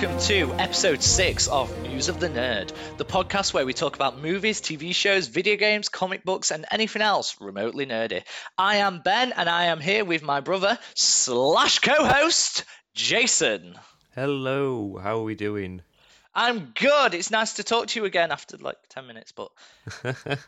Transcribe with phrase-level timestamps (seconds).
[0.00, 4.22] welcome to episode 6 of News of the Nerd, the podcast where we talk about
[4.22, 8.22] movies, TV shows, video games, comic books, and anything else remotely nerdy.
[8.56, 12.64] I am Ben, and I am here with my brother slash co host,
[12.94, 13.74] Jason.
[14.14, 15.82] Hello, how are we doing?
[16.32, 17.14] I'm good.
[17.14, 19.50] It's nice to talk to you again after like 10 minutes, but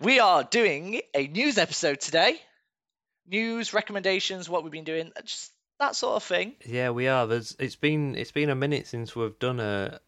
[0.00, 2.34] we are doing a news episode today.
[3.28, 6.54] News, recommendations, what we've been doing, just that sort of thing.
[6.64, 7.26] yeah, we are.
[7.26, 10.00] There's it's been it's been a minute since we've done a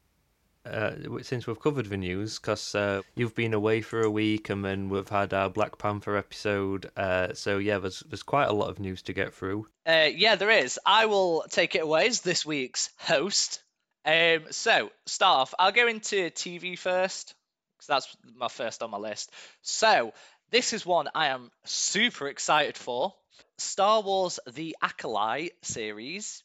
[0.66, 0.92] uh,
[1.22, 4.88] since we've covered the news because uh, you've been away for a week and then
[4.88, 6.90] we've had our Black Panther episode.
[6.96, 9.66] Uh, so yeah, there's there's quite a lot of news to get through.
[9.86, 10.78] Uh, yeah, there is.
[10.84, 13.62] I will take it away as this week's host.
[14.04, 15.54] Um, so, start off.
[15.58, 17.34] I'll go into TV first
[17.76, 19.30] because that's my first on my list.
[19.62, 20.12] So,
[20.50, 23.14] this is one I am super excited for.
[23.58, 26.42] Star Wars The Acolyte series,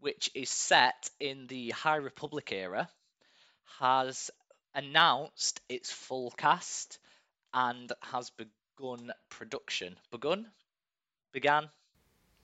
[0.00, 2.88] which is set in the High Republic era,
[3.78, 4.30] has
[4.74, 6.98] announced its full cast
[7.52, 9.96] and has begun production.
[10.10, 10.46] Begun?
[11.32, 11.68] Began?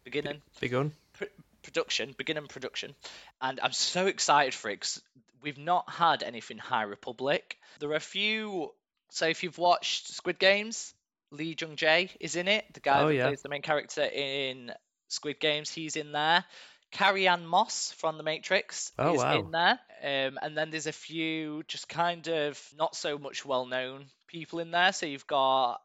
[0.04, 0.42] Beginning?
[0.60, 0.92] Begun.
[1.14, 1.24] pr-
[1.62, 2.94] production, beginning production,
[3.40, 5.02] and I'm so excited for it because
[5.42, 7.58] we've not had anything High Republic.
[7.80, 8.72] There are a few.
[9.10, 10.94] So if you've watched Squid Games,
[11.34, 12.64] Lee Jung Jae is in it.
[12.72, 13.26] The guy Oh, that yeah.
[13.26, 14.72] plays the main character in
[15.08, 16.44] Squid Games, he's in there.
[16.90, 19.38] Carrie-Anne Moss from The Matrix Oh, is wow.
[19.40, 19.78] in there.
[20.02, 24.60] Um, and then there's a few just kind of not so much well known people
[24.60, 24.92] in there.
[24.92, 25.80] So you've got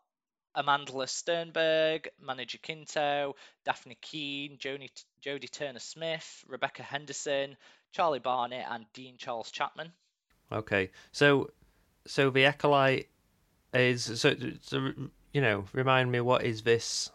[0.55, 4.89] Amandla Stenberg, Manny Jacinto, Dafne Keen, Joni,
[5.25, 7.55] Jodie Turner Smith, Rebecca Henderson,
[7.91, 9.91] Charlie Barnett, and Dean Charles Chapman.
[10.51, 11.49] Okay, so
[12.07, 13.07] so the acolyte
[13.73, 14.91] is so so
[15.33, 17.11] you know remind me what is this?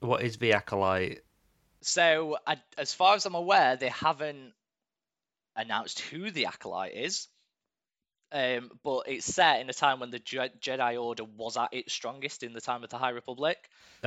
[0.00, 1.22] What is the acolyte?
[1.82, 4.52] So, I, as far as I'm aware, they haven't
[5.54, 7.28] announced who the acolyte is.
[8.32, 11.92] Um, but it's set in a time when the Je- Jedi Order was at its
[11.92, 13.56] strongest in the time of the High Republic.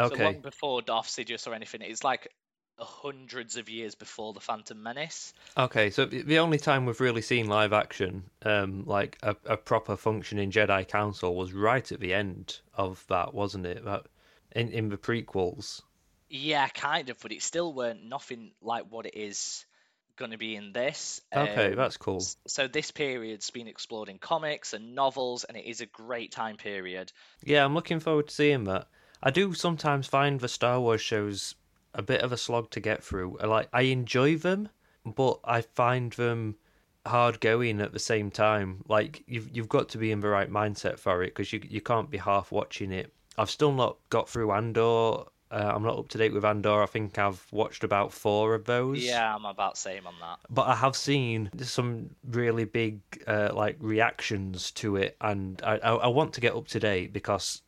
[0.01, 2.28] So Okay, long before Darth Sidious or anything, it's like
[2.85, 5.34] hundreds of years before the Phantom Menace.
[5.57, 9.95] Okay, so the only time we've really seen live action, um, like a, a proper
[9.95, 13.85] functioning Jedi Council, was right at the end of that, wasn't it?
[13.85, 14.07] That
[14.51, 15.81] in in the prequels.
[16.29, 19.66] Yeah, kind of, but it still weren't nothing like what it is
[20.16, 21.22] going to be in this.
[21.35, 22.23] Okay, Um, that's cool.
[22.45, 26.57] So this period's been explored in comics and novels, and it is a great time
[26.57, 27.12] period.
[27.44, 28.88] Yeah, I'm looking forward to seeing that.
[29.23, 31.56] I do sometimes find the Star Wars shows
[31.94, 33.38] a bit of a slog to get through.
[33.41, 34.69] I Like I enjoy them,
[35.05, 36.55] but I find them
[37.05, 38.83] hard going at the same time.
[38.88, 41.81] Like you've you've got to be in the right mindset for it because you you
[41.81, 43.13] can't be half watching it.
[43.38, 45.23] I've still not got through Andor.
[45.51, 46.83] Uh, I'm not up to date with Andor.
[46.83, 49.03] I think I've watched about four of those.
[49.03, 50.38] Yeah, I'm about same on that.
[50.47, 55.91] but I have seen some really big uh, like reactions to it, and I, I
[55.95, 57.63] I want to get up to date because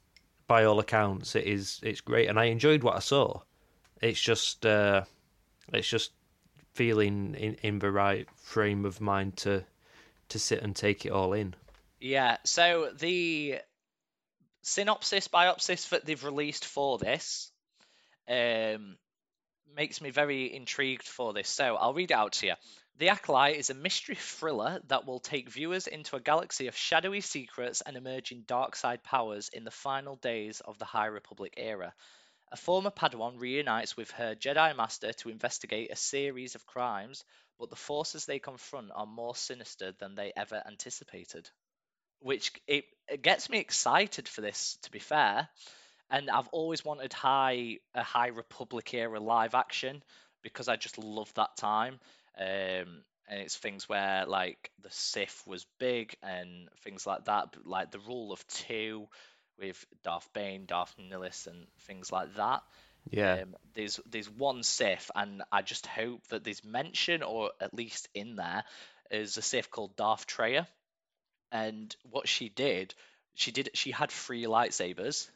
[0.45, 3.39] by all accounts it is it's great, and I enjoyed what I saw.
[4.01, 5.03] It's just uh,
[5.72, 6.12] it's just
[6.73, 9.63] feeling in, in the right frame of mind to
[10.29, 11.53] to sit and take it all in.
[12.00, 13.59] Yeah, so the
[14.63, 17.51] synopsis biopsis that they've released for this
[18.28, 18.97] um,
[19.75, 21.50] makes me very intrigued for this.
[21.50, 22.53] So I'll read it out to you.
[22.97, 27.22] The Acolyte is a mystery thriller that will take viewers into a galaxy of shadowy
[27.22, 31.94] secrets and emerging dark side powers in the final days of the High Republic era.
[32.51, 37.23] A former Padawan reunites with her Jedi Master to investigate a series of crimes,
[37.57, 41.50] but the forces they confront are more sinister than they ever anticipated.
[42.19, 45.47] Which it, it gets me excited for this to be fair.
[46.09, 50.03] And i've always wanted high a high republic era live action
[50.44, 52.00] because i just love that time.
[52.38, 57.92] Um and it's things where like the sith was big and things like that like
[57.92, 59.07] the rule of two
[59.62, 62.63] with darth bane darth nihilus and things like that
[63.10, 67.74] Yeah, um, there's there's one Sith, and I just hope that there's mention, or at
[67.74, 68.63] least in there,
[69.10, 70.68] is a Sith called Darth Traya,
[71.52, 72.94] and what she did,
[73.34, 75.30] she did she had three lightsabers,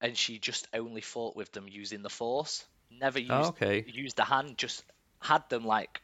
[0.00, 2.64] and she just only fought with them using the Force.
[2.90, 4.82] Never used oh, okay, used the hand, just
[5.20, 6.00] had them like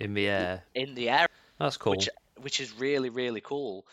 [0.00, 0.64] in the air.
[0.74, 1.26] in the air,
[1.58, 1.92] That's cool.
[1.92, 2.08] which
[2.40, 3.86] which is really really cool.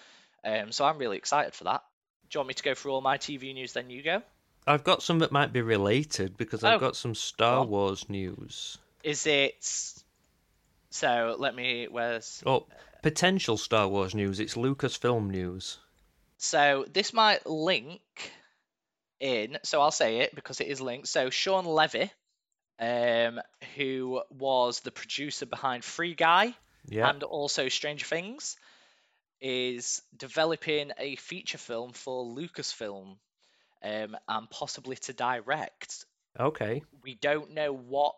[0.44, 1.84] Um, so I'm really excited for that.
[2.32, 3.74] Do you want me to go through all my TV news?
[3.74, 4.22] Then you go.
[4.66, 7.66] I've got some that might be related because I've Oh, got some Star.
[7.66, 8.78] Wars news.
[9.04, 9.62] Is it?
[10.92, 11.88] So let me.
[11.90, 12.68] Where's Oh,
[13.02, 14.40] potential Star Wars news.
[14.40, 15.80] It's Lucasfilm news.
[16.38, 18.02] So this might link
[19.20, 19.58] in.
[19.64, 21.10] So I'll say it because it is linked.
[21.10, 22.12] So Shawn Levy,
[22.80, 23.42] um,
[23.76, 26.54] who was the producer behind Free Guy
[26.86, 27.10] Yeah.
[27.10, 28.56] and also Stranger Things,
[29.42, 33.18] is developing a feature film for Lucasfilm
[33.84, 36.06] um, and possibly to direct.
[36.40, 36.84] Okay.
[37.04, 38.16] We don't know what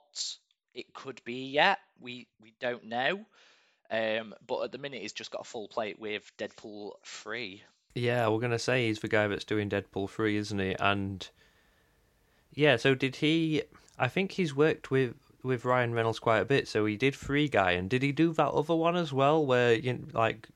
[0.73, 1.79] it could be yet.
[1.99, 3.25] We we don't know.
[3.89, 7.61] Um, but at the minute, he's just got a full plate with Deadpool 3.
[7.95, 10.75] Yeah, we're gonna say he's the guy that's doing Deadpool three, isn't he?
[10.79, 11.27] And
[12.51, 13.63] yeah, so did he?
[13.99, 16.67] I think he's worked with with Ryan Reynolds quite a bit.
[16.67, 19.73] So he did Free Guy, and did he do that other one as well, where
[19.73, 20.47] you like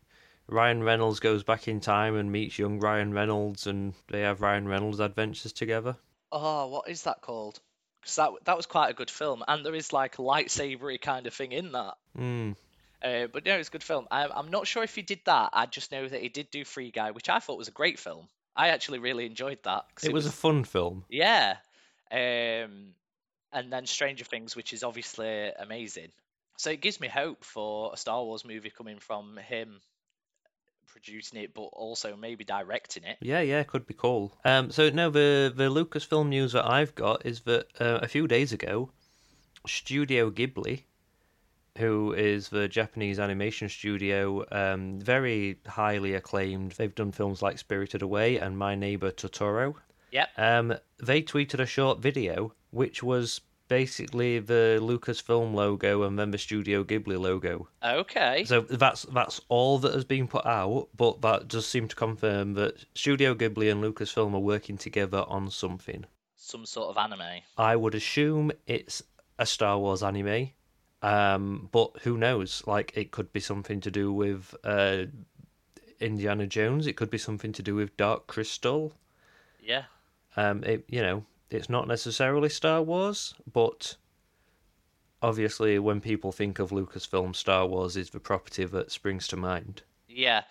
[0.49, 4.67] Ryan Reynolds goes back in time and meets young Ryan Reynolds, and they have Ryan
[4.67, 5.97] Reynolds adventures together?
[6.31, 7.59] Oh, what is that called?
[8.01, 11.27] Because that that was quite a good film, and there is like a lightsabery kind
[11.27, 11.95] of thing in that.
[12.15, 12.51] Hmm.
[13.03, 14.07] Uh, but no, it's a good film.
[14.09, 15.49] I, I'm not sure if he did that.
[15.53, 17.99] I just know that he did do Free Guy, which I thought was a great
[17.99, 18.27] film.
[18.55, 19.85] I actually really enjoyed that.
[19.93, 21.05] 'cause It was a fun film.
[21.09, 21.57] yeah.
[22.11, 22.95] Um,
[23.51, 26.09] and then Stranger Things, which is obviously amazing.
[26.57, 29.79] So it gives me hope for a Star Wars movie coming from him
[30.97, 33.17] producing it, but also maybe directing it.
[33.21, 34.33] Yeah, yeah, could be cool.
[34.43, 38.27] Um, so no, the the Lucasfilm news that I've got is that uh, a few
[38.27, 38.89] days ago,
[39.67, 40.83] Studio Ghibli,
[41.77, 46.71] who is the Japanese animation studio, um, very highly acclaimed.
[46.71, 49.75] They've done films like Spirited Away and My Neighbor Totoro.
[50.11, 50.29] Yep.
[50.37, 50.73] Um,
[51.03, 56.83] they tweeted a short video which was basically the Lucasfilm logo and then the Studio
[56.83, 57.67] Ghibli logo.
[57.83, 58.45] Okay.
[58.45, 62.53] So that's that's all that has been put out, but that does seem to confirm
[62.53, 66.05] that Studio Ghibli and Lucasfilm are working together on something.
[66.35, 67.41] Some sort of anime.
[67.57, 69.03] I would assume it's
[69.39, 70.51] a Star Wars anime,
[71.01, 72.63] um, but who knows?
[72.65, 75.05] Like it could be something to do with uh,
[75.99, 76.87] Indiana Jones.
[76.87, 78.93] It could be something to do with Dark Crystal.
[79.61, 79.83] Yeah.
[80.35, 83.95] Um, it you know it's not necessarily Star Wars, but
[85.21, 89.83] obviously when people think of Lucasfilm, Star Wars is the property that springs to mind.
[90.07, 90.43] Yeah.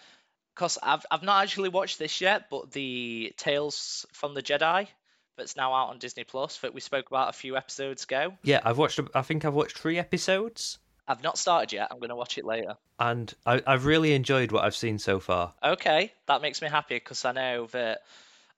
[0.54, 4.88] Cause I've I've not actually watched this yet, but the Tales from the Jedi
[5.36, 8.32] that's now out on Disney Plus that we spoke about a few episodes ago.
[8.42, 8.98] Yeah, I've watched.
[9.14, 10.78] I think I've watched three episodes,
[11.08, 11.88] I've not started yet.
[11.90, 12.76] I'm gonna watch it later.
[12.98, 15.52] and I, I've really enjoyed what I've seen so far.
[15.62, 18.00] Okay, that makes me happy because I know that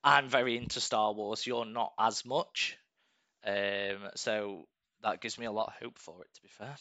[0.04, 1.46] I'm very into Star Wars.
[1.46, 2.78] You're not as much,
[3.44, 4.68] um, so
[5.02, 6.32] that gives me a lot of hope for it.
[6.34, 6.76] To be fair.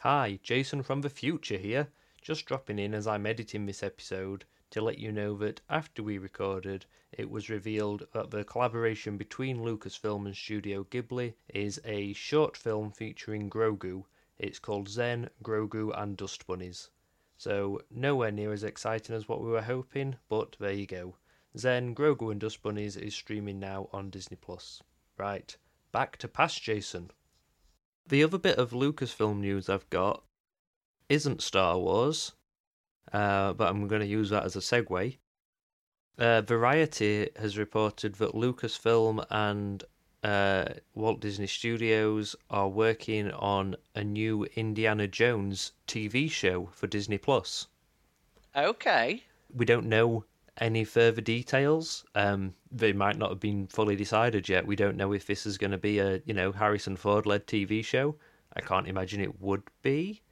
[0.00, 1.88] Hi, Jason from the future here.
[2.22, 6.16] Just dropping in as I'm editing this episode to let you know that after we
[6.16, 12.56] recorded, it was revealed that the collaboration between Lucasfilm and Studio Ghibli is a short
[12.56, 14.04] film featuring Grogu.
[14.38, 16.88] It's called Zen, Grogu, and Dust Bunnies.
[17.36, 21.16] So, nowhere near as exciting as what we were hoping, but there you go.
[21.56, 24.82] Zen, Grogu, and Dust Bunnies is streaming now on Disney Plus.
[25.18, 25.56] Right,
[25.92, 27.10] back to past Jason.
[28.06, 30.24] The other bit of Lucasfilm news I've got
[31.08, 32.32] isn't Star Wars,
[33.12, 35.18] uh, but I'm going to use that as a segue.
[36.18, 39.84] Uh, Variety has reported that Lucasfilm and
[40.22, 40.64] uh,
[40.94, 47.66] Walt Disney Studios are working on a new Indiana Jones TV show for Disney Plus.
[48.54, 49.22] Okay.
[49.54, 50.24] We don't know
[50.58, 52.04] any further details.
[52.14, 54.66] Um, they might not have been fully decided yet.
[54.66, 57.46] We don't know if this is going to be a you know Harrison Ford led
[57.46, 58.16] TV show.
[58.54, 60.22] I can't imagine it would be.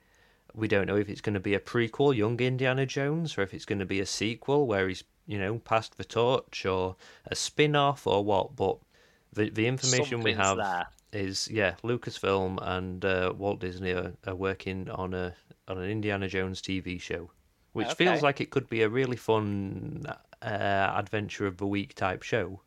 [0.55, 3.55] We don't know if it's going to be a prequel, Young Indiana Jones, or if
[3.55, 6.97] it's going to be a sequel where he's you know passed the torch, or
[7.27, 8.57] a spin off, or what.
[8.57, 8.79] But
[9.33, 10.87] the the information we have there.
[11.13, 15.35] is yeah, Lucasfilm and uh, Walt Disney are, are working on a
[15.69, 17.31] on an Indiana Jones TV show,
[17.73, 20.05] which feels like it could be a really fun
[20.43, 20.47] uh,
[20.97, 22.61] adventure of the week type show.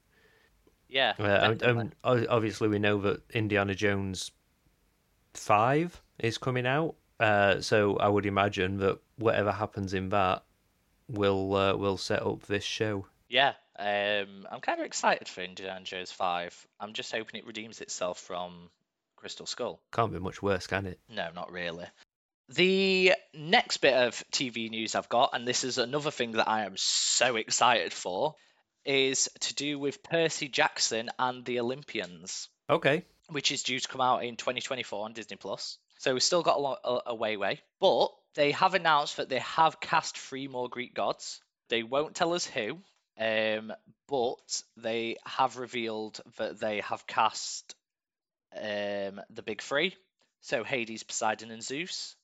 [0.89, 1.13] Yeah.
[1.19, 1.95] Uh, and- and
[2.29, 4.31] obviously, we know that Indiana Jones
[5.33, 10.43] five is coming out, uh, so I would imagine that whatever happens in that
[11.09, 13.07] will uh, will set up this show.
[13.29, 16.67] Yeah, um, I'm kind of excited for Indiana Jones 5.
[16.79, 18.69] I'm just hoping it redeems itself from
[19.15, 19.79] Crystal Skull.
[19.91, 20.99] Can't be much worse, can it?
[21.09, 21.85] No, not really.
[22.49, 26.65] The next bit of TV news I've got, and this is another thing that I
[26.65, 28.35] am so excited for,
[28.85, 33.05] is to do with Percy Jackson and the Olympians, Okay.
[33.29, 35.77] which is due to come out in 2024 on Disney Plus.
[35.99, 39.29] So we've still got a, lo- a, a way way, but they have announced that
[39.29, 41.39] they have cast three more Greek gods.
[41.69, 42.79] They won't tell us who,
[43.17, 43.71] um,
[44.09, 47.73] but they have revealed that they have cast
[48.53, 49.95] um, the big three.
[50.41, 52.15] So Hades, Poseidon, and Zeus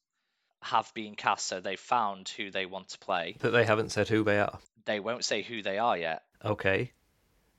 [0.61, 1.47] have been cast.
[1.47, 3.35] So they've found who they want to play.
[3.39, 4.59] But they haven't said who they are.
[4.85, 6.23] They won't say who they are yet.
[6.43, 6.91] Okay.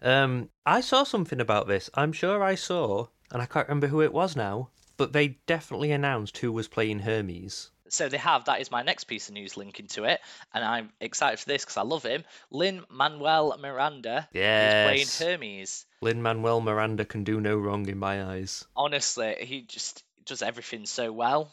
[0.02, 1.90] Um, I saw something about this.
[1.94, 4.70] I'm sure I saw, and I can't remember who it was now.
[4.96, 7.70] but they definitely announced who was playing Hermes.
[7.88, 8.44] So they have.
[8.44, 10.20] That is my next piece of news linking to it,
[10.52, 12.22] and I'm excited for this because I love him.
[12.50, 14.74] Lin Manuel Miranda Yes.
[14.74, 15.86] is playing Hermes.
[16.02, 18.66] Lin Manuel Miranda can do no wrong in my eyes.
[18.76, 21.52] Honestly, he just does everything so well.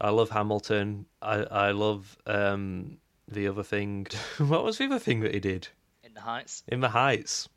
[0.00, 1.06] I love Hamilton.
[1.20, 4.06] I I love um the other thing.
[4.38, 5.68] what was the other thing that he did
[6.02, 6.62] In the Heights.
[6.68, 7.48] in the Heights?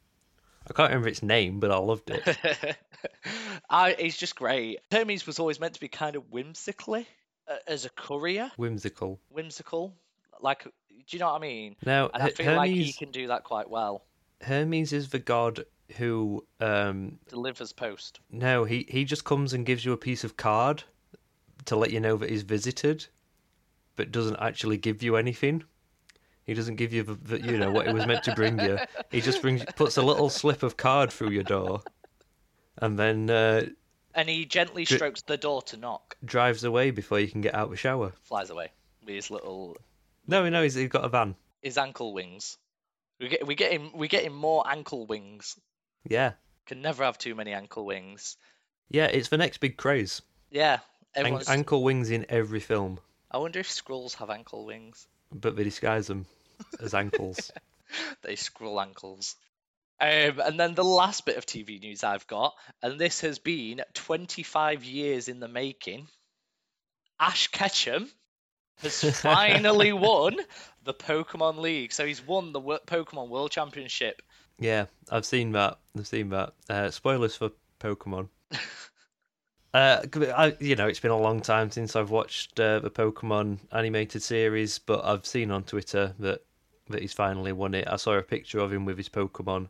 [0.69, 2.77] I can't remember its name, but I loved it.
[3.69, 4.79] I, he's just great.
[4.91, 7.07] Hermes was always meant to be kind of whimsically
[7.47, 9.19] uh, as a courier, Whimsical.
[9.29, 9.93] whimsical.
[10.41, 10.71] Like, do
[11.09, 11.75] you know what I mean?
[11.85, 14.05] Now And I feel like he Hermes can do that quite well.
[14.41, 15.65] Hermes is the god
[15.97, 18.19] who um Delivers post.
[18.31, 20.83] no he he just comes and gives you a piece of card
[21.65, 23.07] to let you know that he's visited,
[23.95, 25.63] but doesn't actually give you anything.
[26.45, 28.77] He doesn't give you the, the you know what he was meant to bring you.
[29.11, 31.81] He just brings puts a little slip of card through your door,
[32.77, 33.63] and then uh,
[34.13, 37.55] And he gently Dri- strokes the door to knock, drives away before you can get
[37.55, 38.13] out the shower.
[38.21, 38.71] flies away
[39.03, 39.75] with his little
[40.27, 41.35] No, no, he's, he's got a van.
[41.63, 42.57] his ankle wings.
[43.19, 45.57] We get we get him we get him more ankle wings.
[46.07, 46.33] Yeah,
[46.67, 48.37] Can never have too many ankle wings.
[48.89, 50.21] yeah, it's the next big craze.
[50.51, 50.79] Yeah,
[51.15, 51.49] An- everyone's.
[51.49, 52.99] ankle wings in every film,
[53.31, 55.07] I wonder if scrolls have ankle wings.
[55.31, 56.25] but they disguise them
[56.81, 57.51] as ankles.
[58.23, 59.35] They scroll ankles.
[60.01, 63.81] Um, and then the last bit of TV news I've got, and this has been
[63.93, 66.07] 25 years in the making.
[67.19, 68.09] Ash Ketchum
[68.81, 70.37] has finally won
[70.83, 71.93] the Pokemon League.
[71.93, 74.21] So he's won the Wo- Pokemon World Championship.
[74.59, 75.77] Yeah, I've seen that.
[75.97, 76.53] I've seen that.
[76.67, 78.29] Uh, spoilers for Pokemon.
[79.75, 80.01] uh,
[80.37, 84.23] I, you know, it's been a long time since I've watched uh, the Pokemon animated
[84.23, 86.43] series, but I've seen on Twitter that
[86.87, 87.85] that he's finally won it.
[87.87, 89.67] I saw a picture of him with his Pokemon.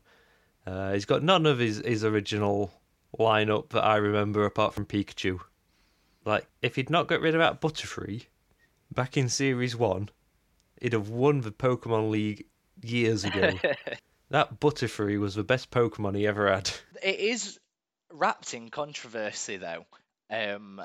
[0.68, 2.72] Uh, he's got none of his, his original
[3.18, 5.40] lineup that I remember apart from Pikachu.
[6.26, 8.26] Like, if he'd not got rid of that Butterfree
[8.94, 10.10] back in Series 1,
[10.82, 12.46] he'd have won the Pokemon League
[12.82, 13.54] years ago.
[14.32, 16.72] That Butterfree was the best Pokemon he ever had.
[17.04, 17.60] It is
[18.16, 19.86] wrapped in controversy, though.
[20.30, 20.82] Um,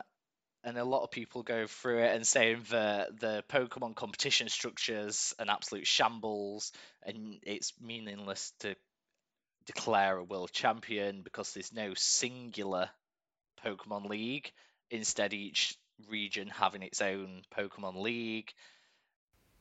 [0.63, 5.35] and a lot of people go through it and saying the the Pokemon competition structures
[5.39, 6.73] an absolute shambles,
[7.03, 8.75] and it's meaningless to
[9.67, 12.91] declare a world champion because there's no singular
[13.65, 14.53] Pokemon league.
[14.91, 15.77] Instead, each
[16.09, 18.53] region having its own Pokemon league.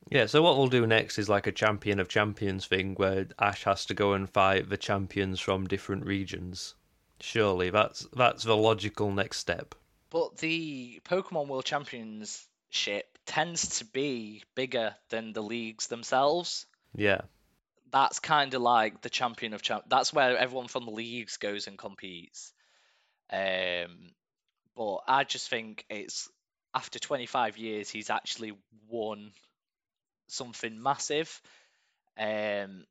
[0.10, 3.66] Yeah, so what we'll do next is like a champion of champions thing where Ash
[3.66, 6.76] has to go and fight the champions from different regions.
[7.22, 9.76] Surely that's that's the logical next step.
[10.10, 16.66] But the Pokemon World Championship tends to be bigger than the leagues themselves.
[16.96, 17.22] Yeah.
[17.92, 19.84] That's kind of like the champion of champ.
[19.88, 22.54] That's where everyone from the leagues goes and competes.
[23.32, 24.12] Um,
[24.76, 26.30] but I just think it's
[26.74, 28.54] after 25 years, he's actually
[28.88, 29.32] won
[30.28, 31.42] something massive.
[32.18, 32.86] Um,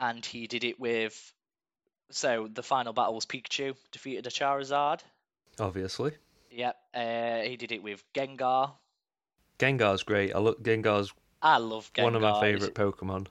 [0.00, 1.33] and he did it with.
[2.14, 5.00] So the final battle was Pikachu defeated a Charizard.
[5.58, 6.12] Obviously.
[6.52, 8.70] Yep, uh, he did it with Gengar.
[9.58, 10.32] Gengar's great.
[10.34, 12.04] I look Gengar's I love Gengar.
[12.04, 13.26] one of my favourite Pokemon.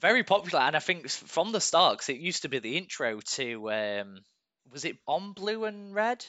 [0.00, 3.20] Very popular, and I think from the start, 'cause it used to be the intro
[3.20, 3.72] to.
[3.72, 4.24] Um,
[4.70, 6.26] was it on Blue and Red,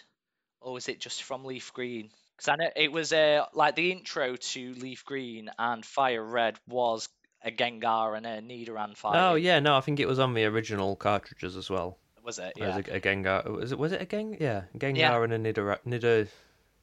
[0.62, 2.10] or was it just from Leaf Green?
[2.38, 6.58] Because I know it was uh, like the intro to Leaf Green and Fire Red
[6.67, 7.10] was
[7.46, 9.16] a Gengar and a Nidoran fight.
[9.16, 11.98] Oh yeah, no, I think it was on the original cartridges as well.
[12.24, 12.54] was it?
[12.58, 12.75] Yeah.
[12.75, 13.46] a, a Gengar.
[13.50, 14.38] Was it was it a Geng?
[14.42, 16.28] Yeah, Gengar and a Nidora, Nida,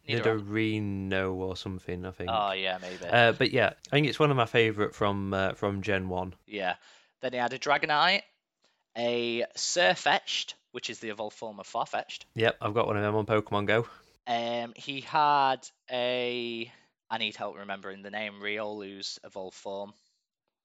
[0.09, 0.40] Nidoran.
[0.40, 2.07] Nidorino or something.
[2.07, 2.31] I think.
[2.33, 3.04] Oh yeah, maybe.
[3.04, 6.35] Uh, but yeah, I think it's one of my favourite from uh, from Gen One.
[6.47, 6.75] Yeah.
[7.21, 8.23] Then he had a Dragonite,
[8.97, 12.25] a Sirfetch'd, which is the evolved form of Farfetch'd.
[12.35, 13.87] Yep, I've got one of them on Pokemon Go.
[14.26, 15.59] Um, he had
[15.90, 16.71] a.
[17.11, 18.35] I need help remembering the name.
[18.42, 19.92] Riolu's evolved form,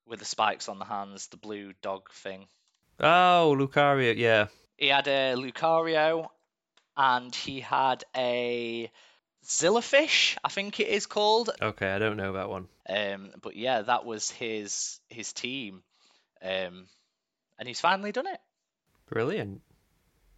[0.08, 2.48] with the spikes on the hands, the blue dog thing.
[3.00, 4.48] Oh, Lucario, yeah.
[4.78, 6.30] He had a Lucario,
[6.96, 8.92] and he had a
[9.46, 11.52] Zillafish, I think it is called.
[11.62, 12.68] Okay, I don't know that one.
[12.90, 15.84] Um, but yeah, that was his his team,
[16.42, 16.88] um,
[17.58, 18.40] and he's finally done it.
[19.10, 19.62] Brilliant.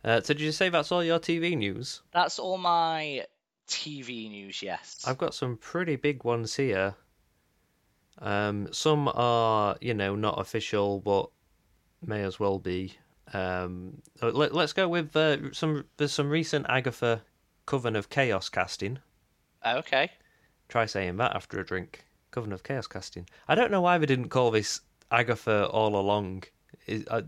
[0.04, 2.02] Uh, so did you say that's all your TV news?
[2.14, 3.26] That's all my
[3.68, 4.62] TV news.
[4.62, 5.04] Yes.
[5.08, 6.96] I've got some pretty big ones here.
[8.22, 11.30] Um, some are, you know, not official, but
[12.06, 12.94] may as well be.
[13.34, 15.86] Um, let, let's go with uh, some.
[15.98, 17.22] There's some recent Agatha
[17.66, 19.00] Coven of Chaos casting.
[19.66, 20.12] Okay.
[20.68, 22.06] Try saying that after a drink.
[22.32, 23.28] Coven of Chaos casting.
[23.48, 26.44] I don't know why they didn't call this Agatha all along.
[26.88, 27.22] Is, uh,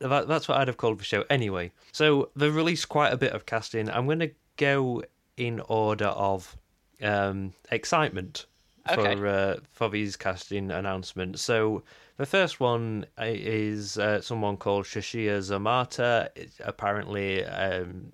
[0.00, 1.70] that, that's what I'd have called the show anyway.
[1.92, 3.90] So they've released quite a bit of casting.
[3.90, 5.02] I'm going to go
[5.36, 6.56] in order of
[7.02, 8.46] um, excitement
[8.90, 9.14] Okay.
[9.14, 11.42] for uh, for these casting announcements.
[11.42, 11.82] So
[12.16, 16.28] the first one is uh, someone called Sasheer Zamata.
[16.34, 18.12] It apparently um,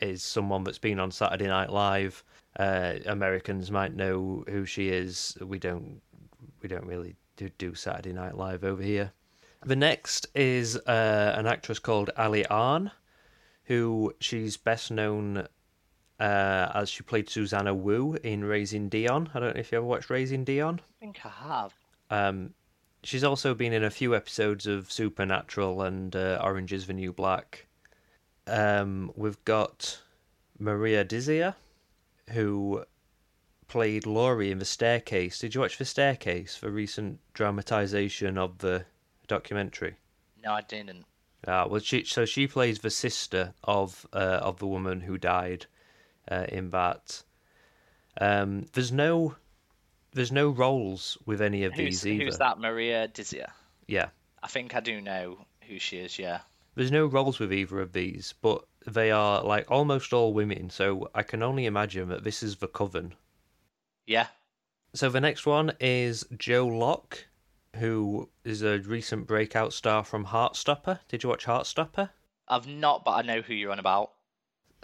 [0.00, 2.24] is someone that's been on Saturday Night Live.
[2.58, 5.36] Uh, Americans might know who she is.
[5.40, 6.00] We don't.
[6.62, 9.12] We don't really do, do Saturday Night Live over here.
[9.64, 12.90] The next is uh, an actress called Ali Ahn,
[13.64, 15.46] who she's best known
[16.20, 19.30] uh, as she played Susanna Wu in Raising Dion.
[19.34, 20.80] I don't know if you ever watched Raising Dion.
[20.80, 21.74] I think I have.
[22.10, 22.54] Um,
[23.02, 27.12] she's also been in a few episodes of Supernatural and uh, Orange is the New
[27.12, 27.66] Black.
[28.46, 30.00] Um, we've got
[30.58, 31.54] Maria Dizzia,
[32.30, 32.84] who
[33.66, 35.38] played Laurie in The Staircase.
[35.38, 38.84] Did you watch The Staircase, the recent dramatization of the
[39.26, 39.94] documentary?
[40.42, 41.06] No, I didn't.
[41.46, 45.66] Uh, well, she so she plays the sister of uh, of the woman who died
[46.30, 47.22] uh, in that.
[48.20, 49.34] Um, there's no
[50.12, 52.24] there's no roles with any of Who's, these either.
[52.24, 52.58] who's that?
[52.60, 53.50] Maria Dizzia.
[53.88, 54.08] Yeah,
[54.42, 56.18] I think I do know who she is.
[56.18, 56.40] Yeah.
[56.76, 60.70] there's no roles with either of these, but they are like almost all women.
[60.70, 63.14] So I can only imagine that this is the coven.
[64.06, 64.26] Yeah.
[64.94, 67.26] So the next one is Joe Locke,
[67.76, 71.00] who is a recent breakout star from Heartstopper.
[71.08, 72.10] Did you watch Heartstopper?
[72.46, 74.12] I've not, but I know who you're on about.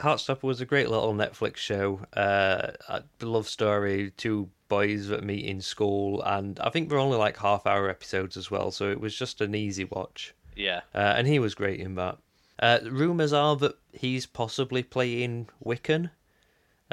[0.00, 2.00] Heartstopper was a great little Netflix show.
[2.16, 7.18] Uh, a love story, two boys that meet in school, and I think they're only
[7.18, 10.34] like half hour episodes as well, so it was just an easy watch.
[10.56, 10.80] Yeah.
[10.94, 12.18] Uh, and he was great in that.
[12.58, 16.10] Uh, rumors are that he's possibly playing Wiccan,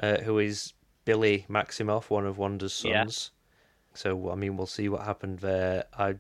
[0.02, 0.74] uh, who is
[1.06, 3.04] Billy Maximoff, one of Wanda's Yeah.
[3.04, 3.32] sons.
[3.94, 5.86] So I mean, we'll see what happened there.
[5.98, 6.16] I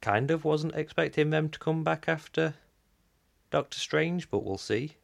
[0.00, 2.54] kind of wasn't expecting them to come back after
[3.50, 4.96] Doctor Strange, but we'll see.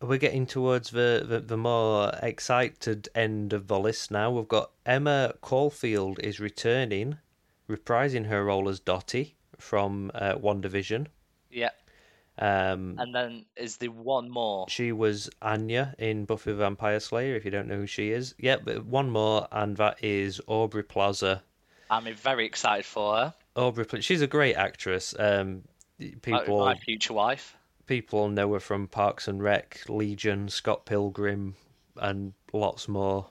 [0.00, 4.30] We're getting towards the, the, the more excited end of the list now.
[4.30, 7.18] We've got Emma Caulfield is returning,
[7.70, 11.06] reprising her role as Dottie from uh, WandaVision.
[11.50, 11.70] Yeah.
[12.38, 14.66] Um, And then is there one more?
[14.68, 18.34] she was Anya in Buffy the Vampire Slayer, if you don't know who she is.
[18.38, 21.42] Yep, but one more, and that is Aubrey Plaza.
[21.88, 23.34] I'm very excited for her.
[23.56, 25.14] Aubrey, she's a great actress.
[25.18, 25.62] Um,
[26.00, 27.56] My- people my future wife.
[27.86, 31.54] People know her from Parks and Rec, Legion, Scott Pilgrim,
[31.96, 33.28] and lots more.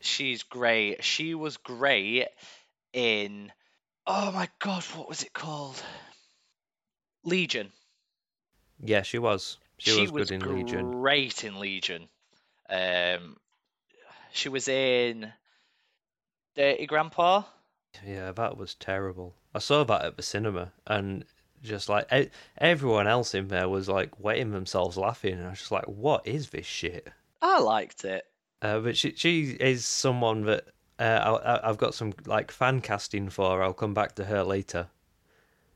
[0.00, 1.02] She's great.
[1.04, 2.28] She was great
[2.92, 3.52] in.
[4.06, 5.82] Oh my god, what was it called?
[7.24, 7.72] Legion.
[8.80, 9.58] Yeah, she was.
[9.78, 10.90] She, was, good in Legion.
[10.90, 12.08] great in Legion.
[12.68, 13.36] Um,
[14.32, 15.32] she was in
[16.54, 17.42] Dirty Grandpa.
[18.04, 19.34] Yeah, that was terrible.
[19.54, 21.24] I saw that at the cinema, and
[21.62, 25.58] just like e- everyone else in there was like wetting themselves laughing, and I was
[25.60, 27.08] just like, "What is this shit?"
[27.42, 28.24] I liked it.
[28.62, 30.64] Uh, but she she is someone that
[30.98, 31.02] uh,
[31.42, 33.62] I, I- I've got some like fan casting for.
[33.62, 34.88] I'll come back to her later.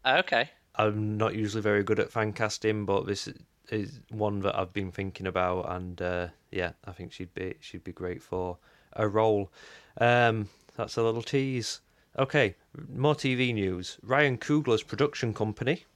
[0.06, 0.50] Okay.
[0.74, 3.28] I'm not usually very good at fan casting, but this
[3.70, 7.84] is one that I've been thinking about, and uh, yeah, I think she'd be she'd
[7.84, 8.58] be great for
[8.94, 9.52] a role.
[10.00, 11.80] Um, that's a little tease.
[12.18, 12.56] Okay,
[12.92, 13.98] more TV news.
[14.02, 15.86] Ryan Coogler's production company,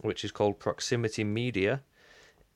[0.00, 1.82] which is called Proximity Media,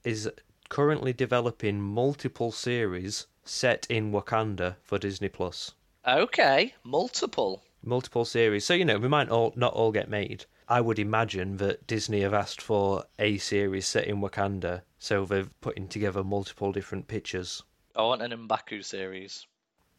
[0.04, 0.30] is
[0.68, 5.72] currently developing multiple series set in Wakanda for Disney Plus.
[6.06, 6.74] Okay.
[6.84, 7.64] Multiple.
[7.82, 10.44] Multiple series, so you know we might all not all get made.
[10.68, 15.48] I would imagine that Disney have asked for a series set in Wakanda, so they're
[15.60, 17.64] putting together multiple different pictures.
[17.96, 19.46] I want an Mbaku series.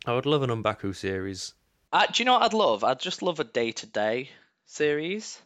[0.06, 1.56] I would love an Mbaku series.
[1.92, 2.84] Uh, do you know what I'd love?
[2.84, 4.30] I'd just love a day to day
[4.66, 5.42] series.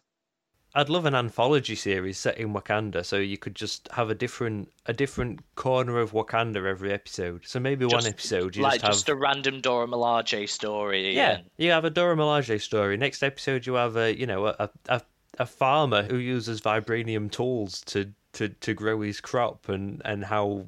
[0.78, 4.70] I'd love an anthology series set in Wakanda, so you could just have a different
[4.86, 7.44] a different corner of Wakanda every episode.
[7.46, 11.16] So maybe one episode you like just have just a random Dora Milaje story.
[11.16, 12.98] yeah, and- you have a Dora Milaje story.
[12.98, 15.02] Next episode you have a you know a a,
[15.40, 20.66] a farmer who uses vibranium tools to, to, to grow his crop and, and how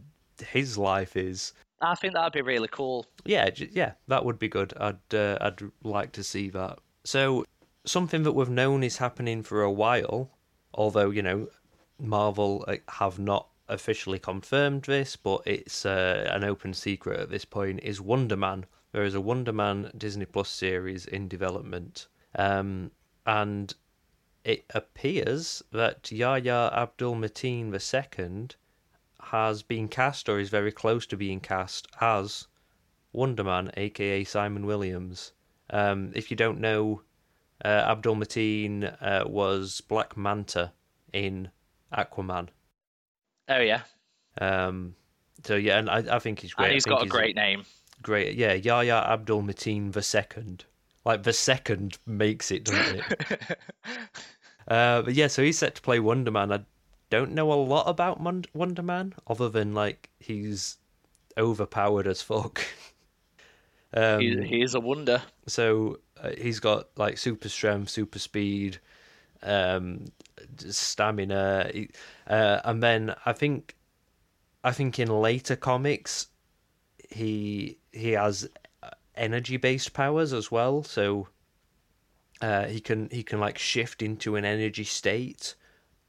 [0.51, 1.51] his life is.
[1.81, 3.05] I think that'd be really cool.
[3.25, 4.73] Yeah, yeah, that would be good.
[4.79, 6.79] I'd uh, I'd like to see that.
[7.03, 7.45] So
[7.85, 10.31] something that we've known is happening for a while,
[10.73, 11.49] although you know
[11.99, 17.45] Marvel uh, have not officially confirmed this, but it's uh, an open secret at this
[17.45, 17.81] point.
[17.83, 18.65] Is Wonder Man?
[18.91, 22.91] There is a Wonder Man Disney Plus series in development, um,
[23.25, 23.73] and
[24.43, 28.47] it appears that Yahya Abdul Mateen II
[29.31, 32.47] has been cast or is very close to being cast as
[33.13, 35.33] Wonder Man, aka Simon Williams.
[35.69, 37.01] Um, if you don't know
[37.65, 40.71] Uh, Abdul Mateen uh, was Black Manta
[41.11, 41.49] in
[41.91, 42.49] Aquaman.
[43.49, 43.81] Oh yeah,
[44.39, 44.95] Um,
[45.43, 46.65] so yeah, and I, I think he's great.
[46.65, 47.63] and he's got a great name.
[48.03, 48.35] great.
[48.35, 50.65] Yeah, Yahya Abdul Mateen the second.
[51.03, 53.59] Like the second makes it, doesn't it?
[54.67, 56.51] uh, but yeah, so he's set to play Wonder Man.
[56.51, 56.59] I
[57.09, 60.77] don't know a lot about Mon- Wonder Man other than like he's
[61.37, 62.61] overpowered as fuck.
[63.93, 65.21] um, he, he is a wonder.
[65.47, 68.79] so uh, he's got like super strength, super speed,
[69.43, 70.05] um,
[70.57, 71.71] stamina,
[72.27, 73.75] uh, and then I think,
[74.63, 76.27] I think in later comics,
[77.09, 78.49] he he has
[79.15, 80.83] energy based powers as well.
[80.83, 81.27] So
[82.41, 85.55] uh, he can he can like shift into an energy state,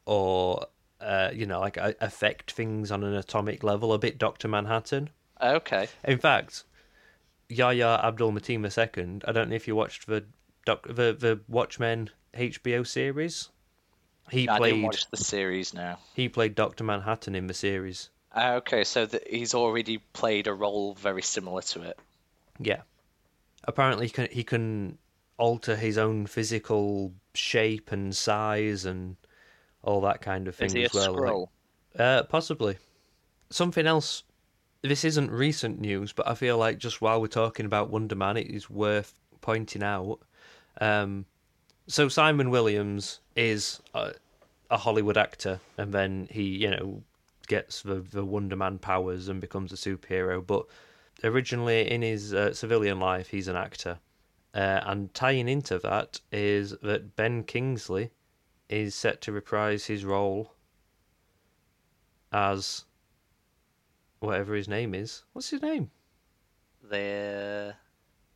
[0.07, 0.67] or
[1.01, 5.11] uh, you know like a- affect things on an atomic level, a bit Doctor Manhattan.
[5.41, 6.65] Okay, In fact,
[7.49, 9.21] Yahya Abdul Mateen II.
[9.25, 10.25] I don't know if you watched the
[10.67, 13.49] doc, the the Watchmen HBO series.
[14.31, 15.99] He I didn't played watch the series now.
[16.15, 18.11] he played Doctor Manhattan in the series.
[18.35, 21.99] Ah, Okay, so th he's already played a role very similar to it.
[22.59, 22.83] Yeah.
[23.65, 24.99] Apparently, he can he can
[25.39, 29.17] alter his own physical shape and size and
[29.83, 31.51] all that kind of thing Is he a as well.
[31.95, 32.77] like- Uh, possibly.
[33.51, 34.25] Something else.
[34.83, 38.37] This isn't recent news, but I feel like just while we're talking about Wonder Man,
[38.37, 40.21] it is worth pointing out.
[40.81, 41.25] Um,
[41.89, 44.13] so Simon Williams is a,
[44.71, 47.03] a Hollywood actor, and then he, you know,
[47.49, 50.47] gets the the Wonder Man powers and becomes a superhero.
[50.47, 50.67] But
[51.25, 53.99] originally, in his uh, civilian life, he's an actor,
[54.55, 58.11] uh, and tying into that is that Ben Kingsley
[58.69, 60.53] is set to reprise his role
[62.33, 62.85] as
[64.21, 65.25] whatever his name is.
[65.33, 65.91] What's his name?
[66.89, 67.75] The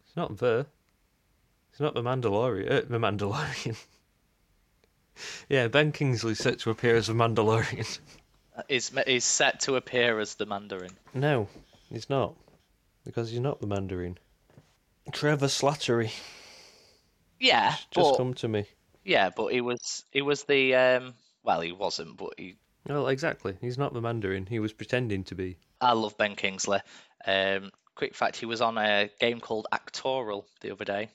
[0.06, 0.66] It's not the.
[1.70, 2.70] It's not the Mandalorian.
[2.70, 3.76] Uh, the Mandalorian.
[5.48, 7.98] yeah, Ben Kingsley's set to appear as the Mandalorian.
[8.68, 10.92] is is set to appear as the Mandarin.
[11.14, 11.48] no,
[11.90, 12.34] he's not,
[13.04, 14.18] because he's not the Mandarin.
[15.10, 16.12] Trevor Slattery
[17.40, 18.66] Yeah, just but come to me.
[19.04, 21.14] Yeah, but he was he was the um.
[21.42, 22.56] Well, he wasn't, but he.
[22.88, 23.56] Well, exactly.
[23.60, 24.46] He's not the Mandarin.
[24.46, 25.56] He was pretending to be.
[25.80, 26.80] I love Ben Kingsley.
[27.26, 31.08] Um, quick fact: he was on a game called Actorle the other day.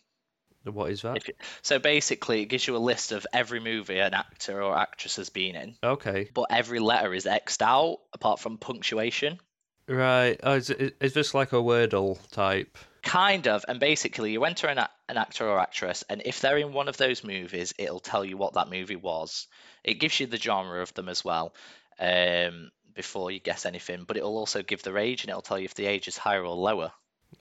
[0.66, 1.26] What is that?
[1.26, 5.16] You, so basically, it gives you a list of every movie an actor or actress
[5.16, 6.30] has been in, Okay.
[6.34, 9.40] but every letter is xed out apart from punctuation.
[9.88, 10.38] Right.
[10.44, 12.78] Oh, is, it- is this like a Wordle type?
[13.08, 16.74] Kind of, and basically, you enter an, an actor or actress, and if they're in
[16.74, 19.48] one of those movies, it'll tell you what that movie was.
[19.84, 21.54] It gives you the genre of them as well,
[22.00, 24.04] um, before you guess anything.
[24.06, 26.44] But it'll also give their age, and it'll tell you if the age is higher
[26.44, 26.92] or lower.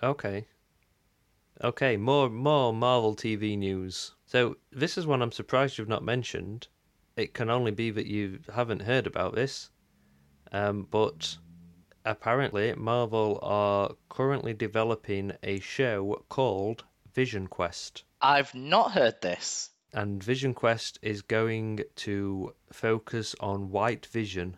[0.03, 0.47] Okay.
[1.65, 4.15] Okay, more more Marvel TV news.
[4.27, 6.69] So this is one I'm surprised you've not mentioned.
[7.17, 9.71] It can only be that you haven't heard about this.
[10.53, 11.39] Um, but
[12.07, 18.05] apparently Marvel are currently developing a show called Vision Quest.
[18.23, 19.71] I've not heard this.
[19.93, 24.57] And Vision Quest is going to focus on White Vision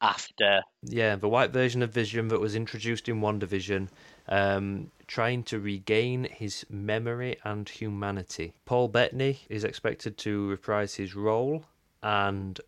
[0.00, 3.88] After yeah, the white version of Vision that was introduced in WandaVision,
[4.28, 8.52] um, trying to regain his memory and humanity.
[8.64, 11.64] Paul Bettany is expected to reprise his role,
[12.02, 12.60] and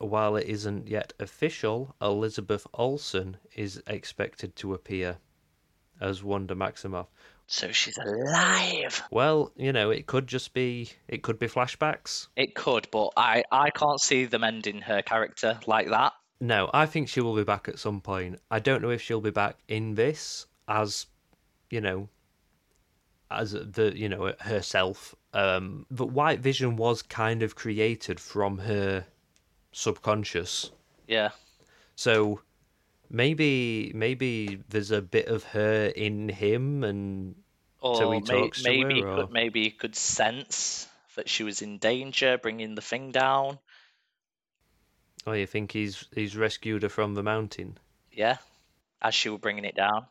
[0.00, 5.18] while it isn't yet official, Elizabeth Olsen is expected to appear
[6.00, 7.06] as Wanda Maximoff.
[7.46, 9.02] so she's alive.
[9.10, 12.28] Well, you know, it could just be it could be flashbacks.
[12.36, 16.14] It could, but I I can't see them ending her character like that.
[16.40, 18.40] No, I think she will be back at some point.
[18.50, 21.06] I don't know if she'll be back in this as,
[21.68, 22.08] you know,
[23.30, 25.14] as the you know herself.
[25.34, 29.04] Um, but White Vision was kind of created from her
[29.72, 30.70] subconscious,
[31.06, 31.30] Yeah.
[31.96, 32.40] so
[33.08, 37.36] maybe maybe there's a bit of her in him, and
[37.82, 40.86] Or So he may- talks to maybe her, he or- could maybe he could sense
[41.14, 43.58] that she was in danger, bringing the thing down.
[45.26, 47.78] oh, you think he's he's rescued her from the mountain?
[48.12, 48.36] Yeah,
[49.00, 50.06] as she was bringing it down.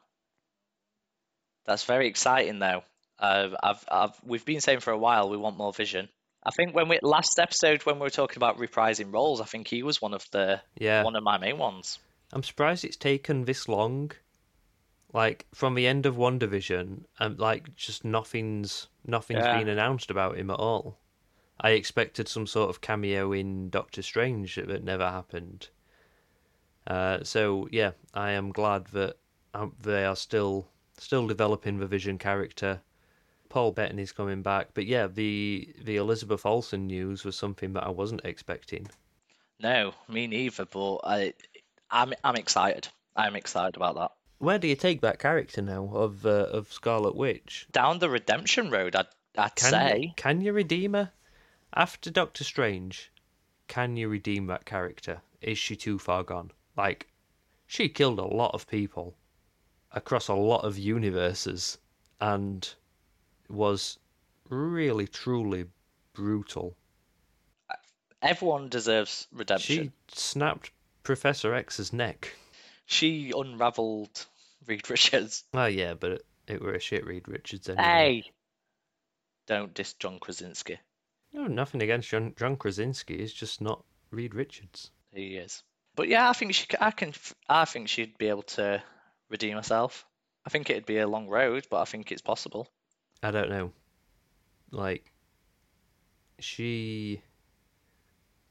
[1.65, 2.83] That's very exciting, though.
[3.19, 6.09] Uh, I've, I've, we've been saying for a while we want more Vision.
[6.49, 9.67] I think when we last episode when we were talking about reprising roles, I think
[9.67, 11.99] he was one of the Yeah, one of my main ones.
[12.33, 14.11] I'm surprised it's taken this long.
[15.13, 19.59] Like from the end of WandaVision, and like just nothing's nothing's Yeah.
[19.59, 20.97] been announced about him at all.
[21.61, 25.69] I expected some sort of cameo in Doctor Strange, but never happened.
[26.87, 29.17] Uh, so yeah, I am glad that
[29.53, 32.81] um, they are still still developing the Vision character.
[33.49, 37.89] Paul Bettany's coming back, but yeah, the the Elizabeth Olsen news was something that I
[37.89, 38.87] wasn't expecting.
[39.59, 40.65] No, me neither.
[40.65, 41.33] But I,
[41.91, 42.87] I'm I'm excited.
[43.15, 44.11] I'm excited about that.
[44.37, 47.67] Where do you take that character now of uh, of Scarlet Witch?
[47.71, 49.07] Down the redemption road, I'd
[49.37, 49.99] I'd Can say.
[50.03, 51.11] you, can you redeem her
[51.73, 53.11] after Doctor Strange?
[53.67, 55.21] Can you redeem that character?
[55.41, 56.51] Is she too far gone?
[56.77, 57.07] Like,
[57.67, 59.15] she killed a lot of people
[59.91, 61.77] across a lot of universes
[62.21, 62.73] and
[63.49, 63.97] was
[64.49, 65.65] really truly
[66.13, 66.75] brutal.
[68.21, 69.75] Everyone deserves redemption.
[69.75, 70.71] She snapped
[71.03, 72.35] Professor X's neck.
[72.85, 74.25] She, unravelled
[74.65, 75.43] Reed Richards.
[75.53, 77.83] Oh yeah, but it, it were a shit Reed Richards anyway.
[77.83, 78.23] Hey,
[79.47, 80.79] don't diss John Krasinski.
[81.31, 83.15] No, nothing against John, John Krasinski.
[83.15, 84.91] It's just not Reed Richards.
[85.13, 85.63] He is.
[85.95, 86.65] But yeah, I think she.
[86.79, 87.13] I can.
[87.47, 88.81] I think she'd be able to
[89.29, 90.05] redeem herself.
[90.45, 92.69] I think it'd be a long road, but I think it's possible.
[93.21, 93.71] I don't know.
[94.71, 95.11] Like,
[96.39, 97.21] she,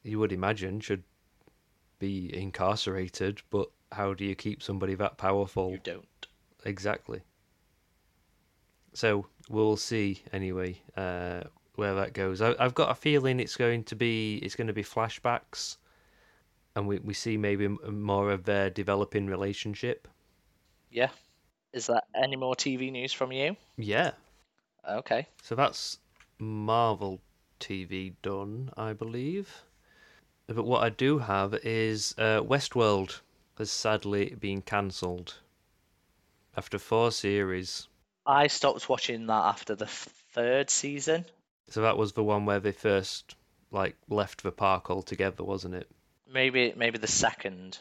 [0.03, 1.05] you would imagine, should
[1.99, 5.71] be incarcerated, but how do you keep somebody that powerful?
[5.71, 6.27] You don't.
[6.65, 7.23] Exactly.
[8.95, 11.43] So we'll see anyway uh,
[11.77, 12.43] where that goes.
[12.43, 15.77] I, I've got a feeling it's going to be it's going to be flashbacks,
[16.75, 20.09] and we we see maybe more of their developing relationship.
[20.91, 21.11] Yeah.
[21.73, 23.57] Is that any more TV news from you?
[23.77, 24.13] Yeah.
[24.87, 25.27] Okay.
[25.43, 25.99] So that's
[26.39, 27.21] Marvel
[27.61, 29.63] TV done, I believe.
[30.47, 33.21] But what I do have is uh, Westworld
[33.59, 35.35] has sadly been cancelled
[36.57, 37.89] after four series.
[38.25, 41.25] I stopped watching that after the third season.
[41.69, 43.37] So that was the one where they first
[43.71, 45.89] like left the park altogether, wasn't it?
[46.31, 47.79] Maybe maybe the second,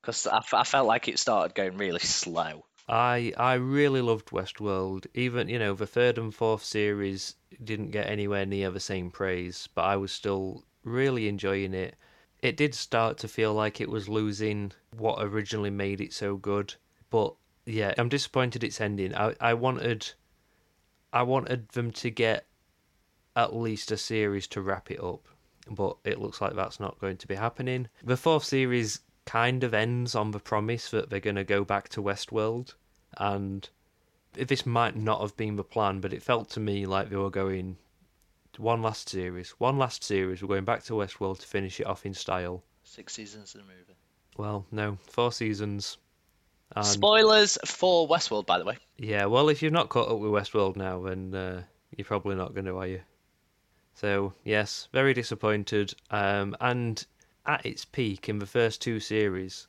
[0.00, 2.64] because I, f- I felt like it started going really slow.
[2.88, 5.06] I I really loved Westworld.
[5.14, 9.68] Even you know the third and fourth series didn't get anywhere near the same praise,
[9.74, 11.96] but I was still really enjoying it.
[12.40, 16.74] It did start to feel like it was losing what originally made it so good,
[17.10, 17.34] but
[17.66, 19.14] yeah, I'm disappointed it's ending.
[19.14, 20.12] I I wanted
[21.12, 22.46] I wanted them to get
[23.36, 25.28] at least a series to wrap it up,
[25.70, 27.88] but it looks like that's not going to be happening.
[28.02, 31.88] The fourth series kind of ends on the promise that they're going to go back
[31.90, 32.74] to Westworld,
[33.16, 33.68] and
[34.32, 37.30] this might not have been the plan, but it felt to me like they were
[37.30, 37.76] going
[38.56, 40.42] one last series, one last series.
[40.42, 42.62] We're going back to Westworld to finish it off in style.
[42.82, 43.96] Six seasons of the movie.
[44.36, 45.98] Well, no, four seasons.
[46.76, 48.76] And Spoilers for Westworld, by the way.
[48.98, 51.62] yeah, well, if you've not caught up with Westworld now, then uh,
[51.96, 53.00] you're probably not going to, are you?
[53.94, 55.94] So yes, very disappointed.
[56.10, 57.04] Um, and
[57.46, 59.66] at its peak in the first two series,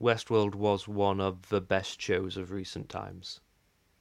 [0.00, 3.40] Westworld was one of the best shows of recent times.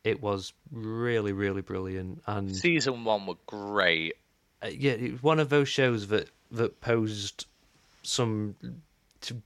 [0.03, 4.15] It was really, really brilliant, and Season one were great.
[4.61, 7.45] uh, yeah, it was one of those shows that that posed
[8.01, 8.55] some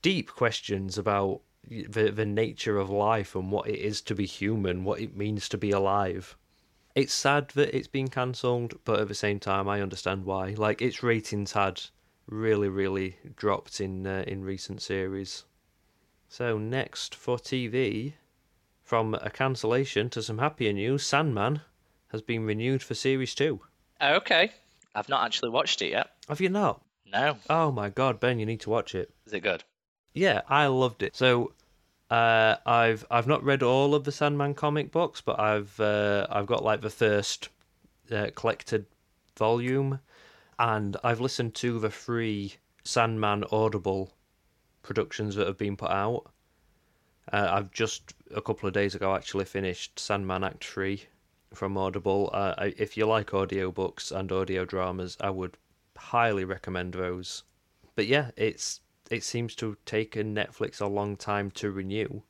[0.02, 4.84] deep questions about the the nature of life and what it is to be human,
[4.84, 6.36] what it means to be alive.
[6.94, 10.54] It's sad that it's been cancelled, but at the same time, I understand why.
[10.56, 11.80] Like its ratings had
[12.26, 15.44] really, really dropped in uh, in recent series.
[16.28, 18.12] So next for TV,
[18.82, 21.62] from a cancellation to some happier news, Sandman
[22.08, 23.60] has been renewed for series two.
[24.00, 24.52] Okay.
[24.94, 26.10] I've not actually watched it yet.
[26.28, 26.82] Have you not?
[27.10, 27.38] No.
[27.48, 29.10] Oh my god, Ben, you need to watch it.
[29.26, 29.64] Is it good?
[30.12, 31.16] Yeah, I loved it.
[31.16, 31.52] So,
[32.10, 36.46] uh, I've I've not read all of the Sandman comic books, but I've uh, I've
[36.46, 37.48] got like the first
[38.12, 38.86] uh, collected
[39.38, 40.00] volume,
[40.58, 44.12] and I've listened to the free Sandman Audible
[44.82, 46.30] productions that have been put out.
[47.32, 51.04] Uh, I've just a couple of days ago actually finished Sandman Act Three
[51.52, 52.30] from Audible.
[52.32, 55.56] Uh, if you like audiobooks and audio dramas, I would
[55.96, 57.44] highly recommend those.
[57.94, 62.22] But yeah, it's it seems to have taken Netflix a long time to renew.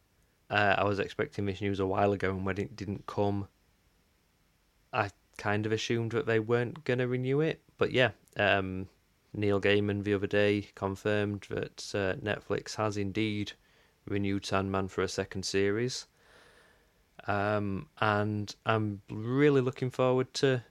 [0.50, 3.48] Uh, I was expecting this news a while ago, and when it didn't come,
[4.92, 7.60] I kind of assumed that they weren't going to renew it.
[7.76, 8.88] But yeah, um,
[9.34, 13.52] Neil Gaiman the other day confirmed that uh, Netflix has indeed
[14.06, 16.06] renewed Sandman for a second series.
[17.26, 20.62] Um, and I'm really looking forward to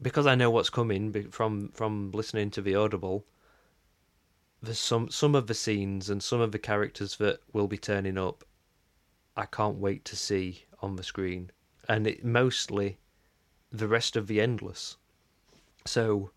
[0.00, 3.24] because I know what's coming from from listening to the Audible.
[4.62, 8.18] There's some some of the scenes and some of the characters that will be turning
[8.18, 8.44] up.
[9.36, 11.50] I can't wait to see on the screen,
[11.88, 12.98] and it mostly
[13.70, 14.96] the rest of the Endless.
[15.84, 16.30] So,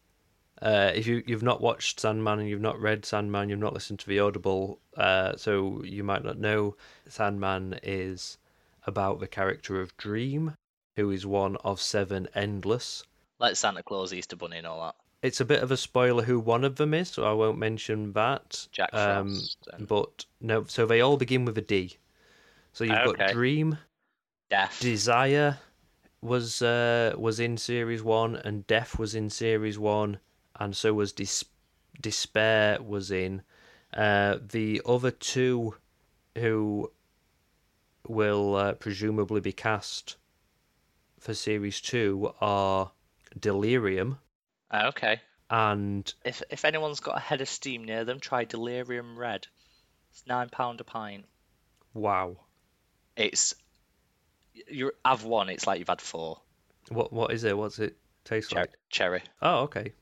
[0.61, 3.99] uh, if you you've not watched Sandman and you've not read Sandman, you've not listened
[3.99, 6.75] to the Audible, uh, so you might not know
[7.07, 8.37] Sandman is
[8.85, 10.55] about the character of Dream,
[10.95, 13.03] who is one of seven Endless.
[13.39, 14.95] Like Santa Claus, Easter Bunny, and all that.
[15.23, 18.13] It's a bit of a spoiler who one of them is, so I won't mention
[18.13, 18.67] that.
[18.71, 19.39] Jack Um,
[19.73, 21.97] and But no, so they all begin with a D.
[22.73, 23.77] So you've got Dream,
[24.49, 24.79] Death.
[24.79, 25.57] Desire
[26.21, 30.19] was uh, was in series one, and Death was in series one,
[30.61, 31.45] and so was Dis-
[31.99, 33.41] Despair was in.
[33.93, 35.75] Uh, the other two,
[36.37, 36.91] who
[38.07, 40.17] will uh, presumably be cast
[41.19, 42.91] for series two, are
[43.39, 44.19] Delirium
[44.69, 45.19] Ah, okay.
[45.49, 49.47] and If if anyone's got a head of steam near them, try Delirium Red.
[50.11, 51.25] It's nine pound a pint.
[51.93, 52.37] Wow.
[53.15, 53.55] It's
[54.67, 55.49] you have one.
[55.49, 56.39] It's like you've had four.
[56.89, 57.57] What what is it?
[57.57, 58.71] What's it taste Cher- like?
[58.89, 59.93] cherry Oh, okay.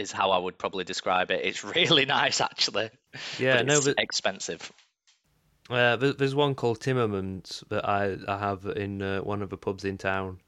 [0.00, 1.44] Is how I would probably describe it.
[1.44, 2.90] It's really nice, actually.
[3.38, 4.72] Yeah, no, but expensive.
[5.68, 9.84] Uh, there's one called Timmermans that I, I have in uh, one of the pubs
[9.84, 10.40] in town.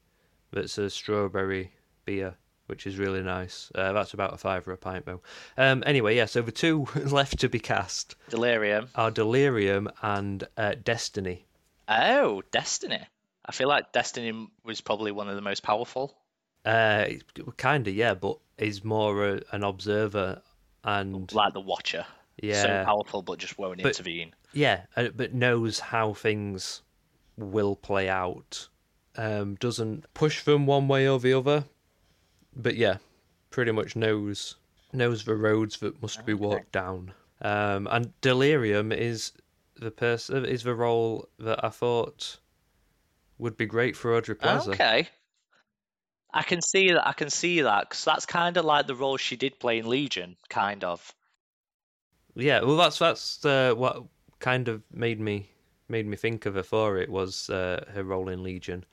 [0.51, 1.71] That's a strawberry
[2.03, 2.35] beer,
[2.67, 3.71] which is really nice.
[3.73, 5.21] Uh, that's about a fiver a pint though.
[5.57, 6.25] Um, anyway, yeah.
[6.25, 8.89] So the two left to be cast Delirium.
[8.95, 11.45] are Delirium and uh, Destiny.
[11.87, 12.99] Oh, Destiny.
[13.45, 16.17] I feel like Destiny was probably one of the most powerful.
[16.65, 17.05] Uh,
[17.57, 20.41] kind of yeah, but is more a, an observer
[20.83, 22.05] and Like the Watcher.
[22.41, 24.33] Yeah, So powerful, but just won't But- intervene.
[24.53, 26.81] yeah, uh, but knows how things
[27.37, 28.67] will play out.
[29.15, 31.65] Um, doesn't push them one way or the other,
[32.55, 32.97] but yeah,
[33.51, 34.55] pretty much knows
[34.91, 37.13] knows the roads that must be walked down.
[37.41, 39.31] Um, and Delirium is
[39.75, 42.37] the person is the role that I thought
[43.37, 44.71] would be great for Aubrey Plaza.
[44.71, 45.09] Okay.
[46.33, 47.07] I can see that.
[47.07, 49.87] I can see that because that's kind of like the role she did play in
[49.87, 51.13] Legion, kind of.
[52.35, 54.03] Yeah, well, that's that's uh, what
[54.39, 55.49] kind of made me
[55.87, 58.83] made me think of her for it was uh, her role in Legion.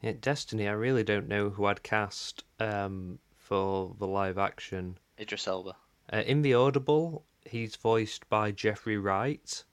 [0.00, 4.96] Yeah, Destiny, I really don't know who I'd cast um, for the live action.
[5.20, 5.74] Idris Elba.
[6.12, 9.64] Uh, in the Audible, he's voiced by Jeffrey Wright,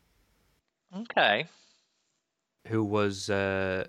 [0.98, 1.46] Okay.
[2.68, 3.86] who was uh,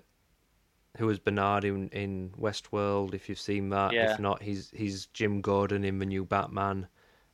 [0.97, 3.13] who was Bernard in, in Westworld.
[3.13, 4.13] If you've seen that, Yeah.
[4.13, 6.87] if not, he's he's Jim Gordon in the new Batman,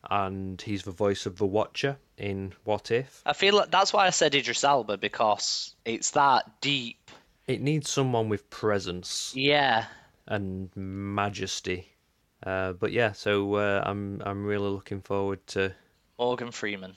[0.09, 3.21] and he's the voice of the Watcher in What If.
[3.25, 7.09] I feel like that's why I said Idris Elba because it's that deep.
[7.47, 9.85] It needs someone with presence Yeah.
[10.27, 11.89] and majesty.
[12.45, 15.73] Uh, but yeah, so uh, I'm I'm really looking forward to
[16.19, 16.95] Morgan Freeman.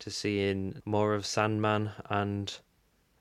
[0.00, 2.56] to seeing more of Sandman and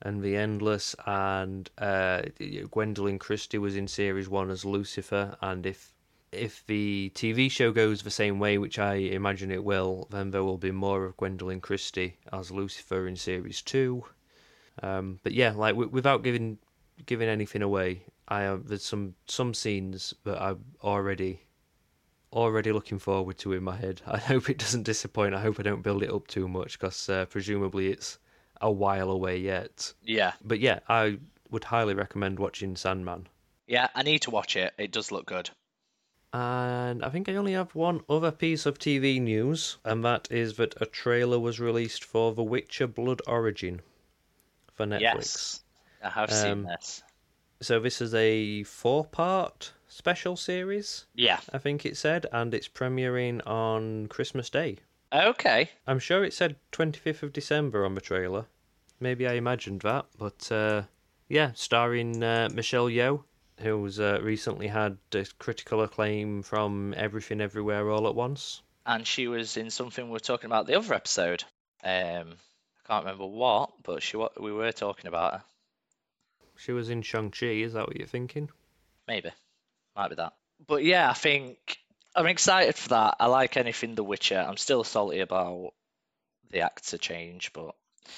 [0.01, 5.93] and the Endless and uh, Gwendoline Christie was in series one as Lucifer, and if
[6.31, 10.43] if the TV show goes the same way, which I imagine it will, then there
[10.43, 14.03] will be more of Gwendoline Christie as Lucifer in series two.
[14.83, 16.57] Um, but yeah, like w- without giving
[17.05, 21.41] giving anything away, I there's some some scenes that I'm already
[22.33, 24.01] already looking forward to in my head.
[24.07, 25.33] I hope it doesn't disappoint.
[25.33, 28.19] I hope I don't build it up too much because uh, presumably it's
[28.61, 29.93] a while away yet.
[30.03, 30.33] Yeah.
[30.43, 33.27] But yeah, I would highly recommend watching Sandman.
[33.67, 34.73] Yeah, I need to watch it.
[34.77, 35.49] It does look good.
[36.33, 40.57] And I think I only have one other piece of TV news, and that is
[40.57, 43.81] that a trailer was released for The Witcher Blood Origin
[44.73, 45.01] for Netflix.
[45.01, 45.63] Yes.
[46.03, 47.03] I have seen Um, this.
[47.61, 51.39] So this is a four-part special series, Yeah.
[51.53, 54.79] I think it said, and it's premiering on Christmas Day.
[55.13, 55.69] Okay.
[55.87, 58.45] I'm sure it said 25th of December on the trailer.
[58.99, 60.83] Maybe I imagined that, but uh,
[61.27, 63.23] yeah, starring uh, Michelle Yeoh,
[63.59, 68.61] who's uh, recently had a critical acclaim from Everything Everywhere All at Once.
[68.85, 71.43] And she was in something we were talking about the other episode.
[71.83, 72.35] Um,
[72.83, 75.43] I can't remember what, but she we were talking about her.
[76.57, 78.49] She was in Shang-Chi, is that what you're thinking?
[79.07, 79.31] Maybe.
[79.95, 80.33] Might be that.
[80.67, 81.79] But yeah, I think
[82.15, 83.15] I'm excited for that.
[83.19, 84.37] I like anything The Witcher.
[84.39, 85.73] I'm still salty about
[86.51, 87.75] the actor change, but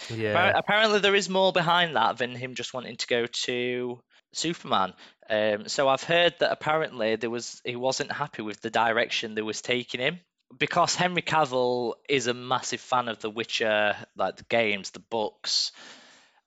[0.09, 0.33] Yeah.
[0.33, 3.99] appar- apparently there is more behind that than him just wanting to go to
[4.33, 4.93] Superman.
[5.29, 9.41] Um, so I've heard that apparently there was he wasn't happy with the direction they
[9.41, 10.19] was taking him
[10.57, 15.71] because Henry Cavill is a massive fan of The Witcher, like the games, the books,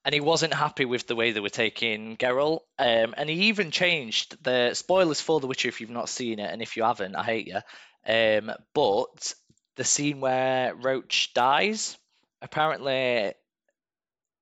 [0.05, 2.61] and he wasn't happy with the way they were taking Geralt.
[2.79, 6.51] Um, and he even changed the spoilers for The Witcher if you've not seen it,
[6.51, 7.61] and if you haven't, I hate you.
[8.07, 9.35] Um, but
[9.77, 11.99] the scene where Roach dies,
[12.41, 13.35] apparently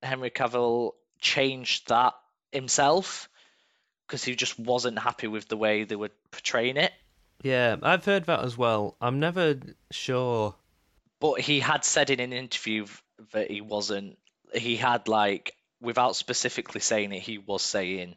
[0.03, 2.15] Henry Cavill changed that
[2.53, 3.29] himself
[4.07, 6.93] because he just wasn't happy with the way they were portraying it.
[7.43, 8.97] Yeah, I've heard that as well.
[9.01, 9.59] I'm never
[9.91, 10.55] sure.
[11.21, 12.87] But he had said in an interview
[13.33, 14.19] that he wasn't.
[14.55, 18.17] He had like, without specifically saying it, he was saying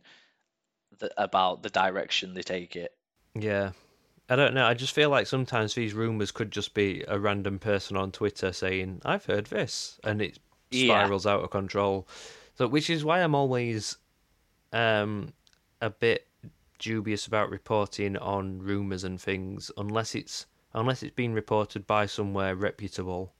[1.17, 2.93] about the direction they take it.
[3.33, 3.71] Yeah.
[4.29, 4.65] I don't know.
[4.65, 8.53] I just feel like sometimes these rumors could just be a random person on Twitter
[8.53, 11.03] saying, "I've heard this," and it Yeah.
[11.03, 12.07] spirals out of control.
[12.55, 13.97] So, which is why I'm always
[14.71, 15.33] um
[15.81, 16.27] a bit
[16.79, 22.55] dubious about reporting on rumors and things unless it's unless it's been reported by somewhere
[22.55, 23.33] reputable.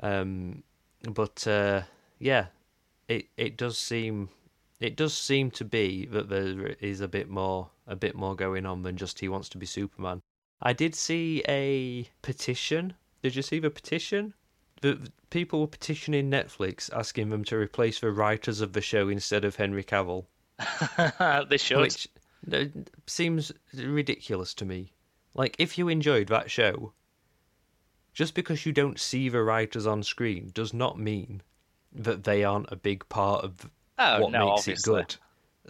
[0.00, 0.62] Um,
[1.02, 1.82] but uh,
[2.18, 2.46] yeah,
[3.08, 4.28] it it does seem
[4.80, 8.66] it does seem to be that there is a bit more a bit more going
[8.66, 10.22] on than just he wants to be Superman.
[10.60, 12.94] I did see a petition.
[13.22, 14.34] Did you see the petition?
[14.82, 19.44] The people were petitioning Netflix asking them to replace the writers of the show instead
[19.44, 20.26] of Henry Cavill,
[21.48, 21.78] they should.
[21.78, 22.08] which
[22.52, 22.64] uh,
[23.06, 24.92] seems ridiculous to me.
[25.34, 26.92] Like if you enjoyed that show,
[28.12, 31.42] just because you don't see the writers on screen does not mean
[31.92, 33.54] that they aren't a big part of
[33.98, 34.92] oh what no, makes obviously.
[35.00, 35.16] it good.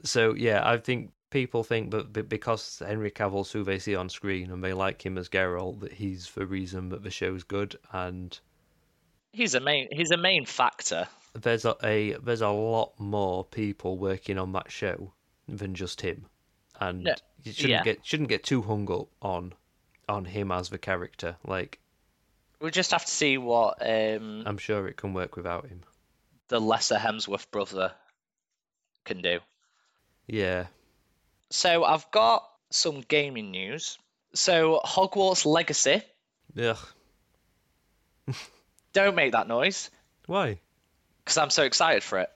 [0.07, 4.51] So yeah, I think people think that because Henry Cavill's who they see on screen
[4.51, 7.77] and they like him as Geralt, that he's the reason that the show's good.
[7.93, 8.39] And
[9.33, 9.89] He's a main.
[9.93, 11.09] He's a main factor.
[11.35, 15.13] there's a, a there's a lot more people working on that show
[15.47, 16.27] than just him.
[16.81, 17.83] And No, you shouldn't yeah.
[17.83, 19.53] get shouldn't get too hung up on
[20.09, 21.37] on him as the character.
[21.45, 21.81] Like
[22.61, 25.83] we'll just have to see what um, I'm sure it can work without him.
[26.49, 27.93] The lesser Hemsworth brother
[29.05, 29.41] can do.
[30.27, 30.67] Yeah.
[31.51, 33.99] So I've got some gaming news.
[34.35, 36.03] So Hogwarts Legacy.
[36.61, 36.79] Ugh.
[38.93, 39.91] Don't make that noise
[40.27, 40.59] Why?
[41.27, 42.31] because I'm so excited for it.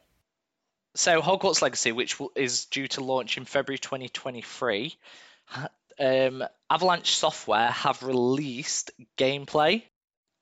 [0.95, 4.97] So Hogwarts Legacy, which is due to launch in February 2023,
[5.99, 9.85] um, Avalanche Software have released gameplay,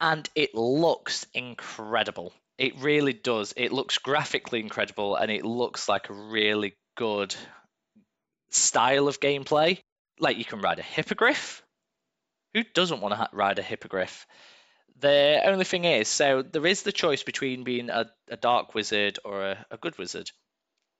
[0.01, 2.33] and it looks incredible.
[2.59, 3.55] It really does.
[3.57, 7.35] It looks graphically incredible, and it looks like a really good
[8.51, 9.79] style of gameplay.
[10.19, 11.63] Like you can ride a hippogriff.
[12.55, 14.27] Who doesn't want to ha- ride a hippogriff?
[15.01, 19.21] The only thing is, so there is the choice between being a, a dark wizard
[19.25, 20.31] or a, a good wizard.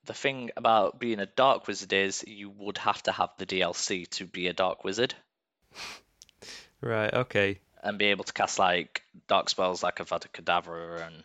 [0.05, 4.09] The thing about being a dark wizard is you would have to have the DLC
[4.11, 5.15] to be a dark wizard
[6.81, 7.13] Right.
[7.13, 7.59] Okay.
[7.83, 11.25] and be able to cast like dark spells like Avada Kedavra and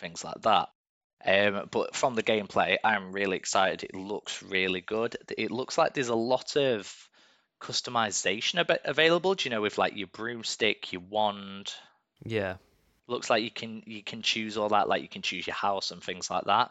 [0.00, 0.68] things like that.
[1.24, 3.84] Um, but from the gameplay, I'm really excited.
[3.84, 5.16] It looks really good.
[5.36, 6.92] It looks like there's a lot of
[7.60, 9.34] customization ab- available.
[9.34, 11.72] Do you know, with like your broomstick, your wand,
[12.24, 12.56] Yeah.
[13.06, 15.90] looks like you can you can choose all that like you can choose your house
[15.90, 16.70] and things like that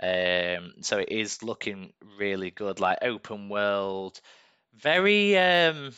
[0.00, 4.20] um so it is looking really good like open world
[4.74, 5.90] very um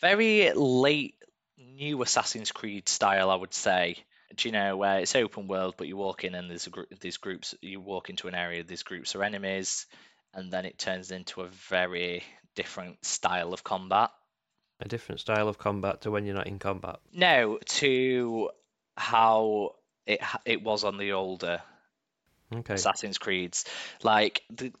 [0.00, 1.14] very late
[1.58, 3.96] new assassin's creed style i would say
[4.34, 6.88] do you know where it's open world but you walk in and there's a group
[7.00, 9.86] these groups you walk into an area these groups are enemies
[10.34, 12.22] and then it turns into a very
[12.54, 14.10] different style of combat
[14.80, 17.00] A different style of combat to when you're not in combat.
[17.12, 18.50] No, to
[18.96, 19.74] how
[20.06, 21.62] it it was on the older
[22.52, 22.74] Okay.
[22.74, 23.64] Assassin's Creeds.
[24.02, 24.72] Like the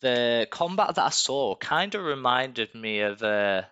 [0.00, 3.68] the combat that I saw kind of reminded me of a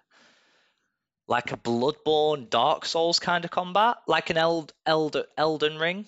[1.30, 6.04] like a Bloodborne, Dark Souls kind of combat, like an Eld, Eld, Elden Ring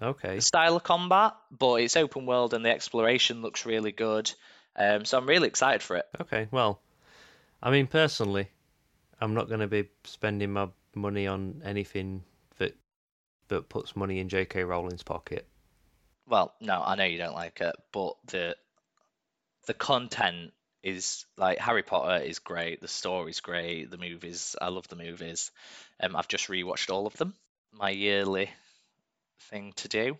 [0.00, 0.40] Okay.
[0.40, 4.30] style of combat, but it's open world and the exploration looks really good.
[4.76, 6.04] Um, so I'm really excited for it.
[6.20, 6.48] Okay.
[6.50, 6.82] Well,
[7.62, 8.48] I mean, personally,
[9.22, 12.22] I'm not going to be spending my money on anything
[12.58, 12.76] that
[13.48, 14.64] that puts money in J.K.
[14.64, 15.48] Rowling's pocket.
[16.28, 18.54] Well, no, I know you don't like it, but the
[19.66, 24.88] the content is like Harry Potter is great, the story's great, the movies, I love
[24.88, 25.50] the movies.
[26.00, 27.34] Um, I've just rewatched all of them,
[27.72, 28.50] my yearly
[29.50, 30.18] thing to do,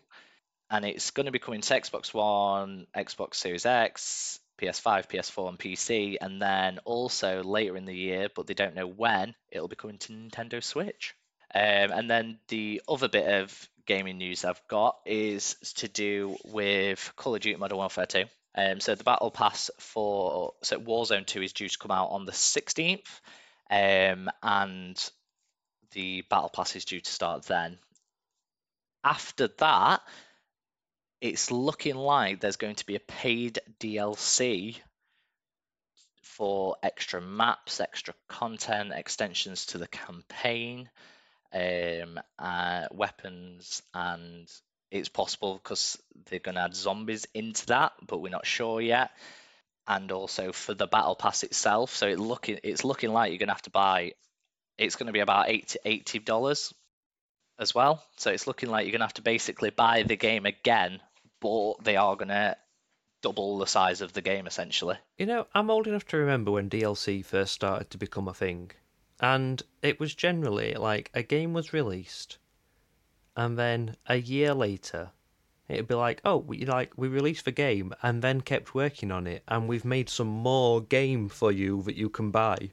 [0.70, 5.59] and it's going to be coming to Xbox One, Xbox Series X, PS5, PS4, and
[5.59, 9.76] PC, and then also later in the year, but they don't know when, it'll be
[9.76, 11.14] coming to Nintendo Switch.
[11.54, 17.12] Um, and then the other bit of gaming news I've got is to do with
[17.16, 18.24] Call of Duty Modern Warfare 2.
[18.57, 22.24] Um, so the battle pass for so Warzone 2 is due to come out on
[22.24, 23.20] the 16th,
[23.70, 25.11] um, and
[25.92, 27.78] the battle pass is due to start then.
[29.04, 30.00] After that,
[31.20, 34.76] it's looking like there's going to be a paid DLC
[36.22, 40.90] for extra maps, extra content, extensions to the campaign,
[41.52, 44.50] um, uh, weapons, and
[44.99, 49.11] it's possible because they're going to add zombies into that, but we're not sure yet.
[49.88, 53.49] And also for the battle pass itself, so it looking it's looking like you're going
[53.49, 54.12] to have to buy.
[54.78, 56.74] It's going to be about eight eighty dollars
[57.59, 58.03] as well.
[58.16, 61.01] So it's looking like you're going to have to basically buy the game again,
[61.40, 62.57] but they are going to
[63.22, 64.97] double the size of the game essentially.
[65.18, 68.70] You know, I'm old enough to remember when DLC first started to become a thing.
[69.20, 72.38] And it was generally like a game was released,
[73.37, 75.11] and then a year later,
[75.68, 79.26] it'd be like, oh, we like we released the game and then kept working on
[79.26, 82.70] it, and we've made some more game for you that you can buy.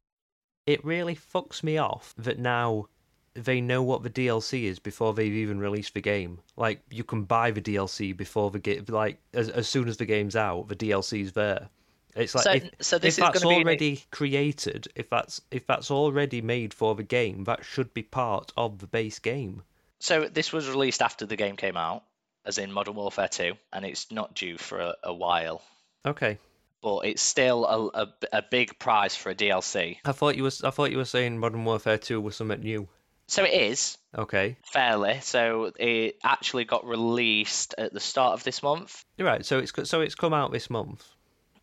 [0.66, 2.88] It really fucks me off that now
[3.36, 6.40] they know what the DLC is before they've even released the game.
[6.56, 10.06] Like you can buy the DLC before the game, like as as soon as the
[10.06, 11.70] game's out, the DLC's there.
[12.16, 15.42] It's like So- if, so this if is that's gonna be already created, if that's
[15.52, 19.64] if that's already made for the game, that should be part of the base game.
[20.04, 22.04] So this was released after the game came out,
[22.46, 25.62] as in Modern Warfare 2, and it's not due for a, a while.
[26.06, 26.38] Okay,
[26.82, 30.00] But it's still a, a, a big prize for a DLC.
[30.04, 32.90] I thought you was I thought you were saying Modern Warfare Two was something new.
[33.28, 35.20] So it is Okay, fairly.
[35.22, 39.06] So it actually got released at the start of this month.
[39.18, 39.46] you're right.
[39.46, 41.08] So it's so it's come out this month.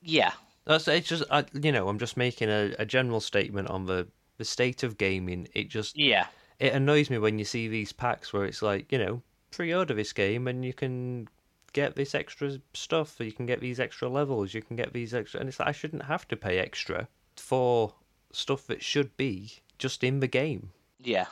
[0.00, 0.32] Yeah,
[0.64, 4.08] That's it's just I, you know I'm just making a, a general statement on the
[4.38, 5.48] the state of gaming.
[5.52, 6.24] It just yeah,
[6.60, 10.12] it annoys me when you see these packs where it's like you know pre-order this
[10.12, 11.26] game and you can
[11.72, 15.14] get this extra stuff or you can get these extra levels you can get these
[15.14, 17.94] extra and it's like i shouldn't have to pay extra for
[18.32, 20.70] stuff that should be just in the game
[21.02, 21.26] yeah.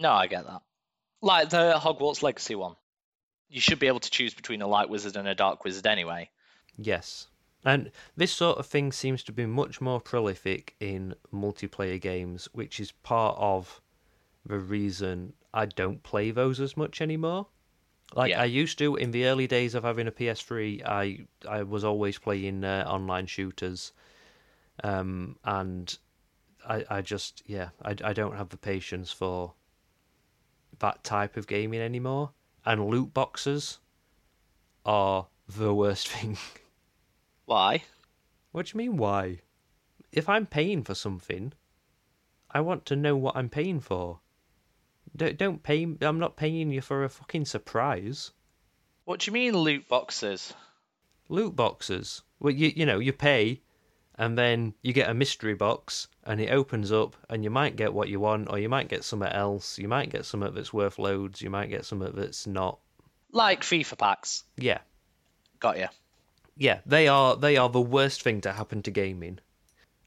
[0.00, 0.62] No, I get that.
[1.20, 2.76] Like the Hogwarts Legacy one.
[3.48, 6.30] You should be able to choose between a light wizard and a dark wizard anyway.
[6.76, 7.28] yes
[7.64, 12.78] and this sort of thing seems to be much more prolific in multiplayer games which
[12.78, 13.80] is part of
[14.48, 17.46] the reason i don't play those as much anymore
[18.14, 18.40] Like Yeah.
[18.40, 22.18] I used to in the early days of having a PS3, I I was always
[22.18, 23.92] playing uh, online shooters,
[24.82, 25.98] um, and
[26.66, 29.52] I I just yeah I I don't have the patience for
[30.78, 32.30] that type of gaming anymore.
[32.64, 33.78] And loot boxes
[34.84, 36.38] are the worst thing.
[37.44, 37.82] Why?
[38.52, 39.40] what do you mean why?
[40.12, 41.52] If I'm paying for something,
[42.50, 44.20] I want to know what I'm paying for.
[45.16, 45.86] Don't don't pay.
[46.00, 48.32] I'm not paying you for a fucking surprise.
[49.04, 50.54] What do you mean loot boxes?
[51.30, 52.22] loot boxes.
[52.40, 53.60] Well, you you know you pay,
[54.16, 57.92] and then you get a mystery box, and it opens up, and you might get
[57.92, 59.78] what you want, or you might get something else.
[59.78, 61.42] You might get something that's worth loads.
[61.42, 62.78] You might get something that's not.
[63.32, 64.44] Like FIFA packs.
[64.56, 64.78] Yeah,
[65.60, 65.88] Got you.
[66.56, 66.80] yeah.
[66.86, 69.38] They are they are the worst thing to happen to gaming,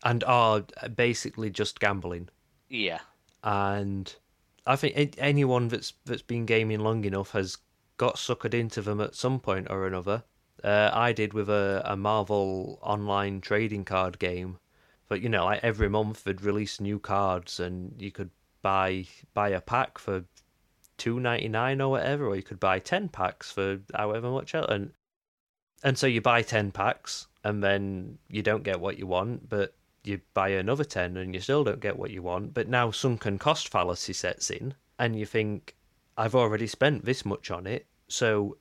[0.04, 0.64] and are
[0.96, 2.30] basically just gambling.
[2.70, 3.00] Yeah.
[3.44, 4.16] And
[4.66, 7.58] I think anyone that's that's been gaming long enough has
[7.98, 10.24] got suckered into them at some point or another.
[10.64, 14.60] Uh, I did with a, a Marvel online trading card game,
[15.08, 18.30] but you know, like every month they'd release new cards, and you could
[18.62, 20.26] buy buy a pack for
[20.98, 24.68] two ninety nine or whatever, or you could buy ten packs for however much else.
[24.70, 24.92] And
[25.84, 29.74] and so you buy ten packs, and then you don't get what you want, but
[30.04, 33.38] you buy another 10 and you still don't get what you want, but now sunken
[33.38, 35.76] cost fallacy sets in, and you think,
[36.18, 38.58] I've already spent this much on it, so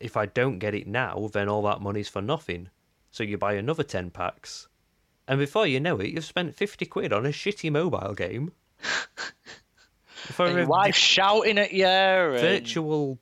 [0.00, 2.68] if I don't get it now, then all that money's for nothing.
[3.10, 4.68] So you buy another 10 packs,
[5.28, 8.52] and before you know it, you've spent 50 quid on a shitty mobile game.
[10.06, 11.86] for And your wife shouting at you.
[11.86, 12.40] And...
[12.40, 13.18] virtual.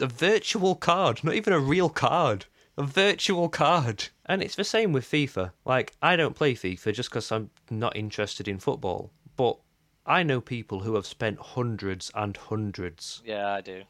[0.00, 2.46] A virtual card, not even a real card.
[2.80, 4.08] A virtual card.
[4.24, 5.52] And it's the same with FIFA.
[5.66, 9.12] Like, I don't play FIFA just because I'm not interested in football.
[9.36, 9.58] But
[10.06, 13.82] I know people who have spent hundreds and hundreds Yeah, I do.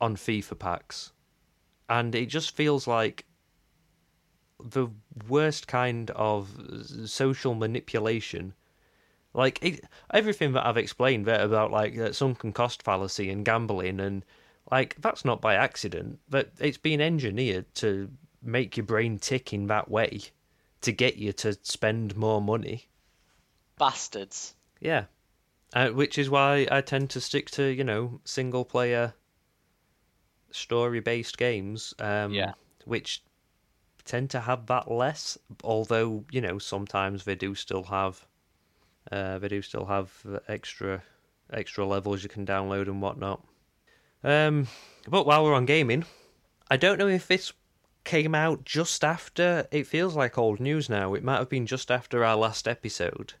[0.00, 1.12] on FIFA packs.
[1.88, 3.26] And it just feels like
[4.58, 4.88] the
[5.28, 6.50] worst kind of
[7.04, 8.54] social manipulation.
[9.34, 14.00] Like it, everything that I've explained there about like uh, sunken cost fallacy and gambling
[14.00, 14.24] and
[14.70, 16.18] like that's not by accident.
[16.28, 18.10] That it's been engineered to
[18.42, 20.20] make your brain tick in that way
[20.82, 22.86] to get you to spend more money.
[23.78, 24.54] Bastards.
[24.80, 25.04] Yeah.
[25.72, 29.14] Uh, which is why I tend to stick to, you know, single player
[30.50, 31.94] story based games.
[31.98, 32.52] Um, Yeah.
[32.84, 33.22] Which
[34.04, 38.26] tend to have that less, although, you know, sometimes they do still have.
[39.10, 40.12] Uh, they do still have
[40.48, 41.02] extra
[41.52, 43.44] extra levels you can download and whatnot.
[44.26, 44.66] Um,
[45.08, 46.04] but while we're on gaming,
[46.68, 47.52] I don't know if this
[48.02, 49.68] came out just after.
[49.70, 51.14] It feels like old news now.
[51.14, 53.34] It might have been just after our last episode.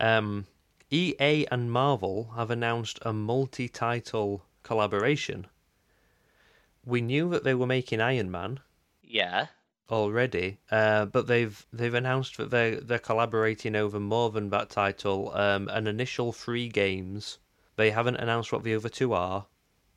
[0.00, 0.46] Um,
[0.90, 5.46] EA and Marvel have announced a multi title collaboration.
[6.84, 8.58] We knew that they were making Iron Man
[9.02, 9.46] Yeah.
[9.88, 15.30] already, uh, but they've they've announced that they're they're collaborating over more than that title.
[15.34, 17.38] Um, an initial three games.
[17.76, 19.46] They haven't announced what the other two are,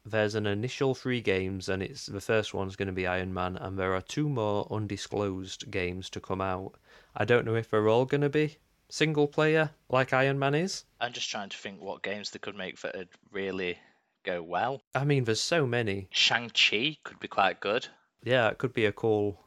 [0.06, 3.58] there's an initial three games, and it's the first one's going to be Iron Man,
[3.58, 6.74] and there are two more undisclosed games to come out.
[7.16, 8.58] I don't know if they're all going to be
[8.92, 10.84] single player like Iron Man is.
[11.00, 13.78] I'm just trying to think what games they could make that would really
[14.24, 14.82] go well.
[14.94, 16.08] I mean, there's so many.
[16.12, 17.88] Shang-Chi could be quite good.
[18.24, 19.40] Yeah, it could be a cool,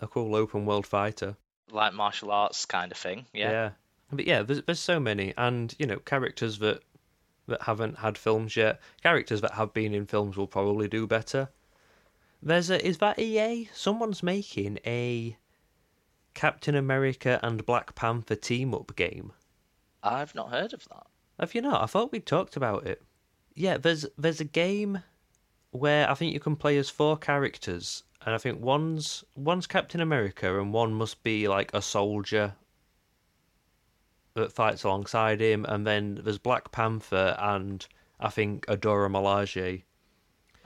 [0.00, 1.36] a cool open world fighter.
[1.70, 3.26] Like martial arts kind of thing.
[3.32, 3.50] Yeah.
[3.50, 3.70] yeah.
[4.10, 6.82] But yeah, there's there's so many, and you know, characters that
[7.52, 8.80] that haven't had films yet.
[9.02, 11.48] Characters that have been in films will probably do better.
[12.42, 13.70] There's a is that EA?
[13.72, 15.36] Someone's making a
[16.34, 19.32] Captain America and Black Panther team up game.
[20.02, 21.06] I've not heard of that.
[21.38, 21.82] Have you not?
[21.82, 23.02] I thought we talked about it.
[23.54, 25.02] Yeah, there's there's a game
[25.70, 30.00] where I think you can play as four characters, and I think one's one's Captain
[30.00, 32.54] America and one must be like a soldier
[34.34, 37.86] that fights alongside him, and then there's Black Panther and
[38.20, 39.82] I think a Dora Milaje.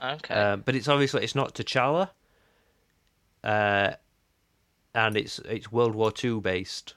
[0.03, 0.33] Okay.
[0.33, 2.09] Um, but it's obviously it's not T'Challa,
[3.43, 3.91] uh,
[4.93, 6.93] and it's it's World War Two based,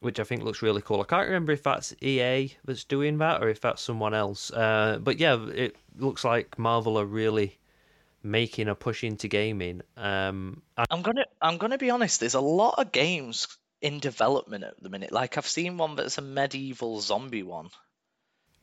[0.00, 1.00] which I think looks really cool.
[1.00, 4.52] I can't remember if that's EA that's doing that or if that's someone else.
[4.52, 7.58] Uh, but yeah, it looks like Marvel are really
[8.22, 9.82] making a push into gaming.
[9.96, 12.20] Um, and- I'm gonna I'm gonna be honest.
[12.20, 13.48] There's a lot of games
[13.84, 15.12] in development at the minute.
[15.12, 17.68] Like I've seen one that's a medieval zombie one,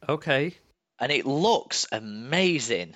[0.09, 0.53] okay,
[0.99, 2.95] and it looks amazing.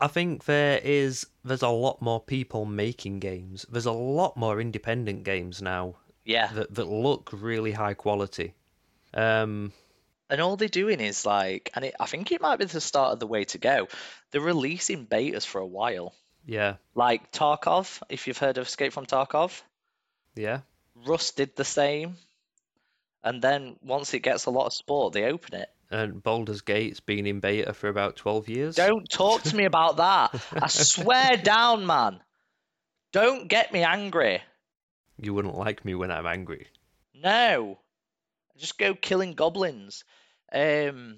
[0.00, 3.66] I think there is there's a lot more people making games.
[3.70, 6.52] There's a lot more independent games now Yeah.
[6.52, 8.54] that that look really high quality.
[9.14, 9.72] Um,
[10.30, 13.12] And all they're doing is like, and it, I think it might be the start
[13.14, 13.88] of the way to go.
[14.30, 16.14] They're releasing betas for a while.
[16.46, 19.62] yeah, Like Tarkov, if you've heard of Escape from Tarkov,
[20.36, 20.60] yeah.
[21.06, 22.16] Rust did the same.
[23.22, 25.68] And then once it gets a lot of support, they open it.
[25.90, 28.76] And Baldur's Gate's been in beta for about twelve years.
[28.76, 30.42] Don't talk to me about that.
[30.52, 32.20] I swear down, man.
[33.12, 34.42] Don't get me angry.
[35.20, 36.68] You wouldn't like me when I'm angry.
[37.14, 37.78] No.
[38.58, 40.04] Just go killing goblins.
[40.52, 41.16] Um,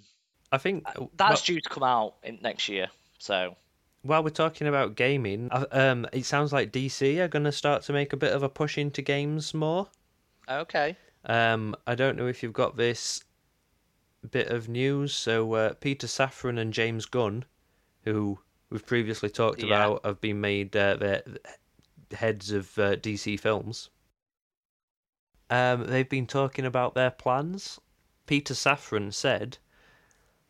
[0.53, 0.85] I think
[1.17, 2.89] that's well, due to come out in next year.
[3.19, 3.57] So
[4.03, 7.83] while we're talking about gaming, uh, um, it sounds like DC are going to start
[7.83, 9.89] to make a bit of a push into games more.
[10.49, 10.97] okay.
[11.25, 13.23] Um, I don't know if you've got this
[14.31, 15.15] bit of news.
[15.15, 17.45] So uh, Peter Safran and James Gunn,
[18.05, 18.39] who
[18.71, 19.67] we've previously talked Yeah.
[19.67, 21.41] about, have been made uh, the
[22.13, 23.91] heads of uh, DC films.
[25.51, 27.81] Um, they've been talking about their plans.
[28.27, 29.59] Peter Safran said,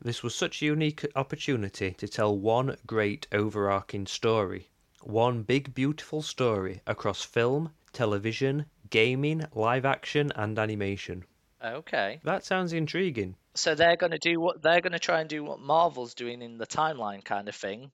[0.02, 4.70] "This was such a unique opportunity to tell one great overarching story,
[5.02, 11.24] one big beautiful story across film, television, gaming, live action, and animation."
[11.62, 12.20] Okay.
[12.24, 13.36] That sounds intriguing.
[13.54, 16.40] So they're going to do what they're going to try and do what Marvel's doing
[16.40, 17.90] in the timeline kind of thing.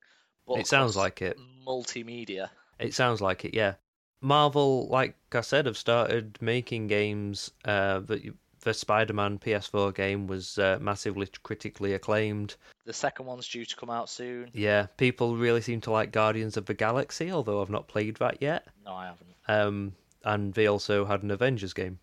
[0.47, 1.39] But It sounds like it.
[1.67, 2.51] Multimedia.
[2.79, 3.75] It sounds like it, yeah.
[4.21, 7.51] Marvel, like I said, have started making games.
[7.65, 8.23] Uh, that
[8.67, 12.57] the Spider-Man PS4 game was uh, massively critically acclaimed.
[12.85, 14.51] The second one's due to come out soon.
[14.53, 18.43] Yeah, people really seem to like Guardians of the Galaxy, although I've not played that
[18.43, 18.67] yet.
[18.85, 19.31] No, I haven't.
[19.47, 19.93] Um,
[20.25, 22.01] and they also had an Avengers game.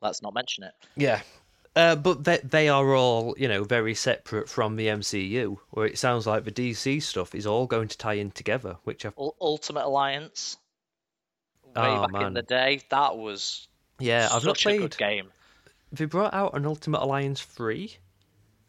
[0.00, 0.72] Let's not mention it.
[0.96, 1.20] Yeah.
[1.74, 5.98] Uh, but they, they are all, you know, very separate from the MCU, where it
[5.98, 9.36] sounds like the DC stuff is all going to tie in together, which I Ul-
[9.40, 10.56] Ultimate Alliance.
[11.64, 13.66] Way Oh, back in the day, that was
[13.98, 15.16] yeah, I've not such a good played.
[15.16, 15.28] game.
[15.96, 17.96] They brought out an Ultimate Alliance three.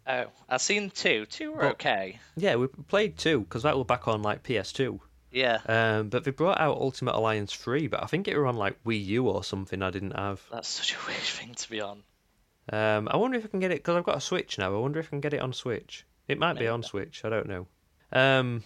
[0.05, 1.25] Oh, I've seen two.
[1.25, 2.19] Two were But- okay.
[2.35, 4.99] Yeah, we played two because that were back on like PS2.
[5.29, 8.55] Yeah, Um, but they brought out Ultimate Alliance 3, but I think it were on
[8.55, 10.41] like Wii U or something I didn't have.
[10.49, 12.03] that's such a weird thing to be on.
[12.71, 14.73] Um, I wonder if I can get it because I've got a Switch now.
[14.73, 16.05] I wonder if I can get it on Switch.
[16.29, 16.69] It might be Maybe.
[16.69, 17.23] on Switch.
[17.25, 17.67] I don't know.
[18.13, 18.63] Um,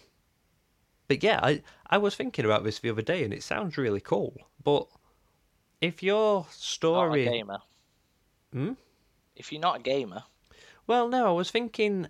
[1.08, 4.00] but yeah, I I was thinking about this the other day, and it sounds really
[4.00, 4.36] cool.
[4.64, 4.88] But
[5.82, 7.60] if your Not a story, gamer.
[8.54, 8.74] Hmm?
[9.36, 10.24] If you're not a gamer,
[10.88, 12.08] well, no, I was thinking,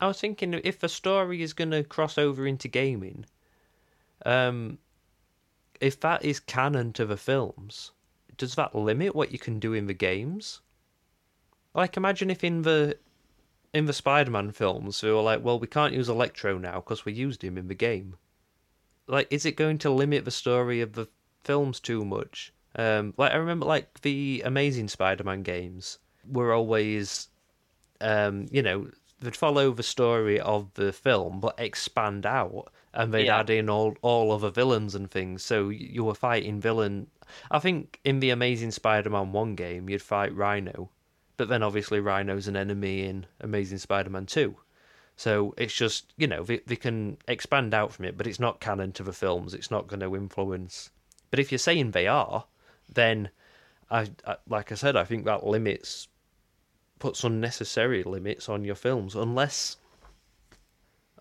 [0.00, 3.26] I was thinking if a story is going to cross over into gaming,
[4.26, 4.78] um,
[5.80, 7.92] if that is canon to the films,
[8.36, 10.60] does that limit what you can do in the games?
[11.74, 12.98] Like, imagine if in the
[13.72, 17.12] in the Spider-Man films they were like, well, we can't use Electro now because we
[17.12, 18.16] used him in the game.
[19.06, 21.08] Like, is it going to limit the story of the
[21.42, 22.53] films too much?
[22.76, 25.98] Um, like I remember, like the Amazing Spider-Man games
[26.28, 27.28] were always,
[28.00, 33.26] um, you know, they'd follow the story of the film but expand out, and they'd
[33.26, 33.40] Yeah.
[33.40, 35.44] add in all all other villains and things.
[35.44, 37.08] So you were fighting villain.
[37.50, 40.90] I think in the Amazing Spider-Man one game, you'd fight Rhino,
[41.36, 44.56] but then obviously Rhino's an enemy in Amazing Spider-Man two.
[45.16, 48.60] So it's just you know they they can expand out from it, but it's not
[48.60, 49.54] canon to the films.
[49.54, 50.90] It's not going to influence.
[51.30, 52.44] But if you're saying they are,
[52.88, 53.30] then
[53.90, 56.08] I, I like I said, I think that limits
[56.98, 59.76] puts unnecessary limits on your films unless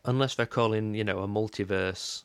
[0.06, 2.24] unless they're calling you know a multiverse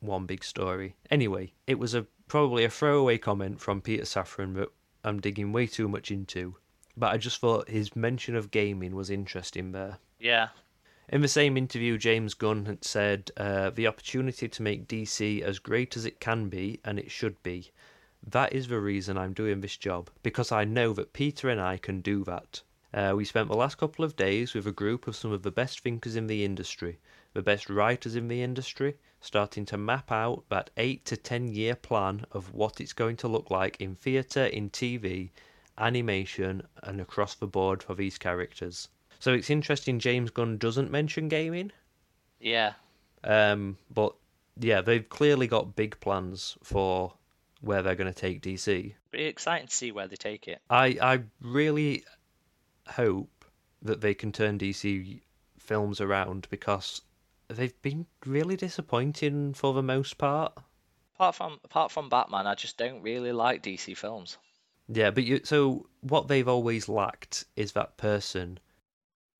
[0.00, 0.96] one big story.
[1.10, 4.68] Anyway, it was a probably a throwaway comment from Peter Safran that
[5.04, 6.56] I'm digging way too much into.
[6.96, 9.98] But I just thought his mention of gaming was interesting there.
[10.18, 10.48] Yeah.
[11.08, 15.58] In the same interview, James Gunn had said, uh, The opportunity to make DC as
[15.58, 17.70] great as it can be, and it should be.
[18.26, 21.76] That is the reason I'm doing this job, because I know that Peter and I
[21.78, 22.62] can do that.
[22.92, 25.50] Uh, we spent the last couple of days with a group of some of the
[25.50, 26.98] best thinkers in the industry,
[27.34, 31.74] the best writers in the industry, starting to map out that 8 to 10 year
[31.74, 35.30] plan of what it's going to look like in theatre, in TV,
[35.78, 38.88] animation, and across the board for these characters.
[39.18, 41.72] So it's interesting James Gunn doesn't mention gaming,
[42.40, 42.72] Yeah.
[43.22, 44.14] um, but
[44.58, 47.14] yeah, they've clearly got big plans for
[47.60, 48.94] where they're going to take DC.
[49.10, 50.60] Pretty exciting to see where they take it.
[50.70, 52.04] I I really
[52.88, 53.44] hope
[53.82, 55.20] that they can turn DC
[55.58, 57.02] films around because
[57.48, 60.52] they've been really disappointing for the most part.
[61.14, 64.38] Apart from apart from Batman, I just don't really like DC films.
[64.88, 68.58] Yeah, but you so what they've always lacked is that person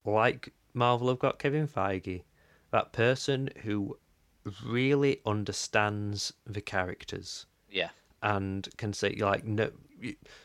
[0.05, 2.23] like Marvel have got Kevin Feige,
[2.71, 3.99] that person who
[4.65, 7.91] really understands the characters Yeah.
[8.23, 9.71] And can say like no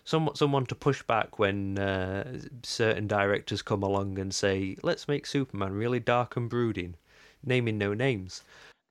[0.03, 5.25] someone someone to push back when uh, certain directors come along and say let's make
[5.25, 6.95] Superman really dark and brooding,
[7.43, 8.43] naming no names.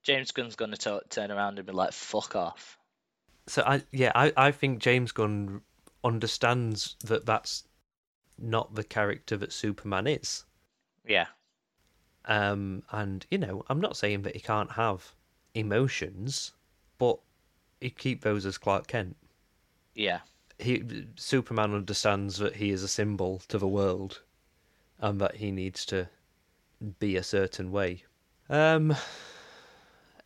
[0.03, 2.79] James Gunn's gonna t- turn around and be like, "Fuck off."
[3.47, 5.63] So I yeah I I think James Gunn
[6.03, 7.65] understands that that's
[8.39, 10.45] not the character that Superman is.
[11.07, 11.27] Yeah.
[12.27, 15.15] Um, and you know, I'm not saying that he can't have
[15.55, 16.53] emotions,
[16.99, 17.19] but
[17.85, 19.15] he keep those as Clark Kent.
[19.95, 20.21] Yeah.
[20.59, 24.23] He Superman understands that he is a symbol to the world,
[24.99, 26.09] and that he needs to
[26.99, 28.05] be a certain way.
[28.49, 28.97] Um,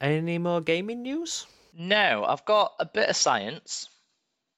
[0.01, 1.47] any more gaming news?
[1.77, 3.89] No, I've got a bit of science.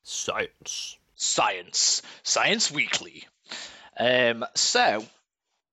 [0.03, 0.99] Science.
[1.15, 2.03] Science.
[2.23, 3.27] Science Weekly.
[3.99, 5.07] Um, so,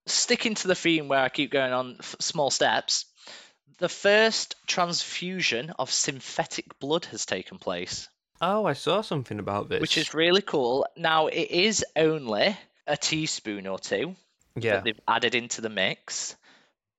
[0.06, 3.06] sticking to the theme where I keep going on f- small steps,
[3.80, 8.10] the first transfusion of synthetic blood has taken place,
[8.40, 9.82] Oh, I saw something about this.
[9.82, 10.86] which is really cool.
[10.96, 12.56] Now, it is only
[12.86, 14.16] a teaspoon or two
[14.56, 16.36] yeah, that they've added into the mix,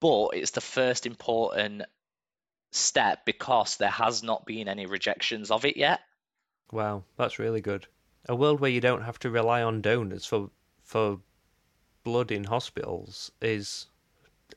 [0.01, 1.83] but it's the first important
[2.73, 6.01] step because there has not been any rejections of it yet.
[6.73, 7.87] wow, that's really good.
[8.29, 10.51] A world where you don't have to rely on donors for
[10.83, 11.21] for
[12.03, 13.87] blood in hospitals is,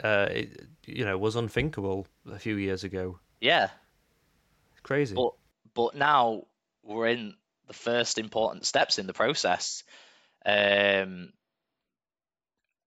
[0.03, 3.19] uh, it, you know, was unthinkable a few years ago.
[3.39, 3.69] Yeah,
[4.83, 5.15] Crazy.
[5.15, 5.33] but
[5.73, 6.43] but now
[6.83, 7.35] we're in
[7.67, 9.83] the first important steps in the process
[10.45, 11.31] um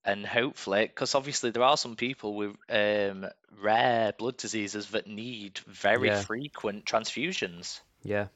[0.05, 3.27] and hopefully because obviously there are some people with um
[3.63, 6.21] rare blood diseases that need very Yeah.
[6.21, 8.27] frequent transfusions yeah.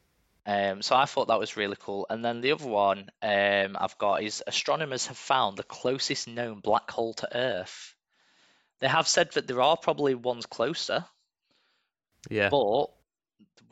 [0.46, 3.98] um so i thought that was really cool and then the other one um i've
[3.98, 7.94] got is astronomers have found the closest known black hole to earth
[8.80, 11.04] they have said that there are probably ones closer
[12.30, 12.48] Yeah.
[12.48, 12.90] but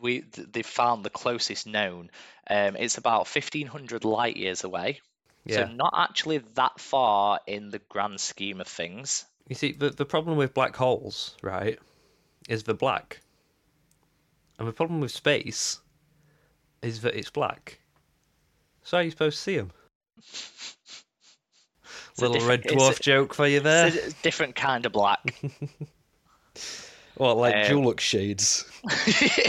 [0.01, 2.11] we th- they found the closest known.
[2.49, 5.01] Um, it's about fifteen hundred light years away,
[5.45, 5.67] yeah.
[5.67, 9.25] so not actually that far in the grand scheme of things.
[9.49, 11.79] You see, the the problem with black holes, right,
[12.49, 13.21] is they're black,
[14.59, 15.81] and the problem with space
[16.83, 17.81] is that it's black.
[18.83, 19.73] So how are you supposed to see them?
[22.17, 23.89] It's a Little red dwarf a- joke for you there.
[23.89, 25.35] It's a different kind of black.
[27.17, 28.65] What, like um, Dulux shades?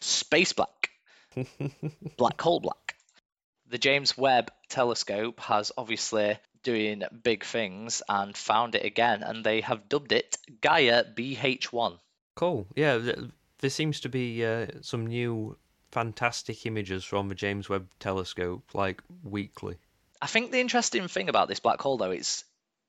[0.00, 0.90] Space black,
[2.16, 2.94] black hole black.
[3.68, 9.60] The James Webb Telescope has obviously doing big things and found it again, and they
[9.62, 11.98] have dubbed it Gaia BH1.
[12.36, 12.66] Cool.
[12.76, 13.18] Yeah, th-
[13.58, 15.56] there seems to be uh, some new
[15.90, 19.78] fantastic images from the James Webb Telescope, like weekly.
[20.22, 22.44] I think the interesting thing about this black hole, though, it's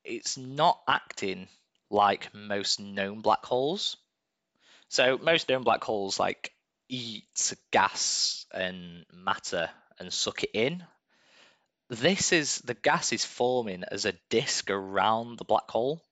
[0.05, 1.47] it's not acting
[1.89, 3.97] like most known black holes.
[4.87, 6.53] So most known black holes like
[6.89, 10.83] eat gas and matter and suck it in.
[11.89, 16.03] This is the gas is forming as a disk around the black hole.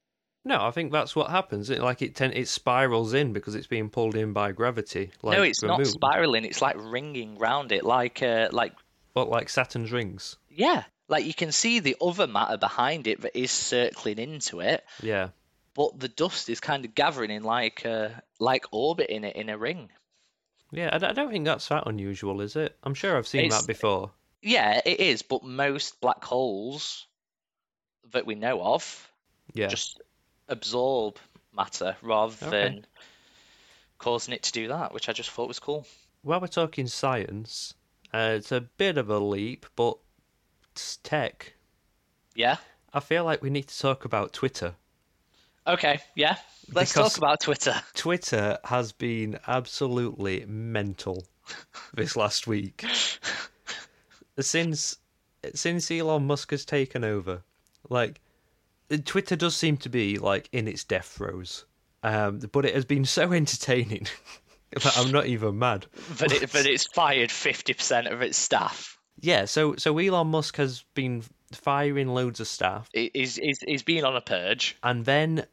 [0.43, 1.69] No, I think that's what happens.
[1.69, 5.11] It like it ten- it spirals in because it's being pulled in by gravity.
[5.21, 6.45] Like no, it's not spiraling.
[6.45, 8.73] It's like ringing round it, like uh, like
[9.13, 10.37] What, like Saturn's rings?
[10.49, 14.83] yeah, Like you can see the other matter behind it that is circling into it,
[15.03, 15.29] Yeah.
[15.73, 19.57] but the dust is kind of gathering in like a like orbiting it in a
[19.57, 19.89] ring.
[20.71, 22.77] Yeah, I don't think that's that unusual, is it?
[22.83, 24.11] I'm sure I've seen It's- that before.
[24.41, 27.05] Yeah, it is, but most black holes
[28.13, 29.11] that we know of
[29.53, 29.67] Yeah.
[29.67, 30.01] just
[30.47, 31.17] absorb
[31.51, 32.49] matter rather Okay.
[32.49, 32.85] than
[33.97, 35.85] causing it to do that, which I just thought was cool.
[36.21, 37.73] While we're talking science,
[38.13, 39.97] uh, it's a bit of a leap, but
[40.75, 41.53] tech.
[42.35, 42.57] Yeah.
[42.93, 44.75] I feel like we need to talk about Twitter.
[45.67, 45.99] Okay.
[46.15, 46.37] Yeah.
[46.73, 47.75] Let's Because- talk about Twitter.
[47.93, 51.25] Twitter has been absolutely mental
[51.93, 52.85] this last week.
[54.39, 54.97] Since
[55.53, 57.43] since Elon Musk has taken over,
[57.89, 58.21] like
[59.05, 61.65] Twitter does seem to be like in its death throes.
[62.03, 64.07] Um, but it has been so entertaining
[64.71, 65.85] that I'm not even mad.
[66.17, 68.97] But it, but it's fired fifty percent of its staff.
[69.21, 73.83] Yeah, so so Elon Musk has been firing loads of staff, He- He's he's he's
[73.83, 74.75] been on a purge.
[74.83, 75.45] and then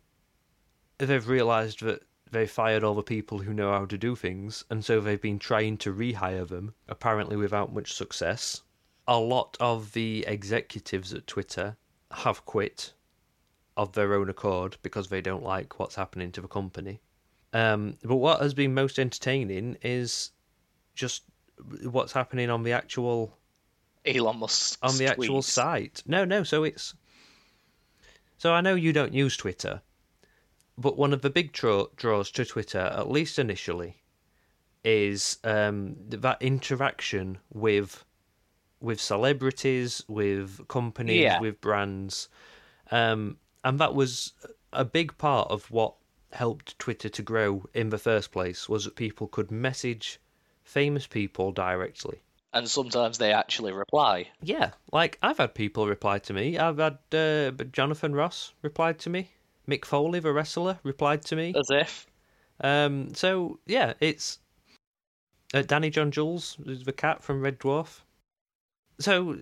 [0.98, 4.84] they've realised that they fired all the people who know how to do things, and
[4.84, 8.62] so they've been trying to rehire them, apparently without much success.
[9.06, 11.76] A lot of the executives at Twitter
[12.12, 12.92] have quit
[13.78, 17.00] of their own accord because they don't like what's happening to the company.
[17.54, 20.32] Um, but what has been most entertaining is
[20.94, 21.22] just
[21.84, 23.37] what's happening on the actual
[24.08, 26.02] Elon Musk on the actual site.
[26.06, 26.42] No, no.
[26.42, 26.94] So it's
[28.38, 29.82] so I know you don't use Twitter,
[30.76, 34.02] but one of the big draw, draws to Twitter, at least initially,
[34.84, 38.04] is um, that interaction with
[38.80, 41.40] with celebrities, with companies, Yeah.
[41.40, 42.28] with brands,
[42.92, 44.34] um, and that was
[44.72, 45.94] a big part of what
[46.32, 48.68] helped Twitter to grow in the first place.
[48.68, 50.20] Was that people could message
[50.62, 52.22] famous people directly.
[52.52, 54.28] And sometimes they actually reply.
[54.42, 56.58] Yeah, like I've had people reply to me.
[56.58, 59.30] I've had uh, Jonathan Ross replied to me.
[59.68, 61.54] Mick Foley, the wrestler, replied to me.
[61.56, 62.06] As if.
[62.60, 64.38] Um, so yeah, it's
[65.54, 68.00] uh, Danny John Jules, the cat from Red Dwarf.
[68.98, 69.38] So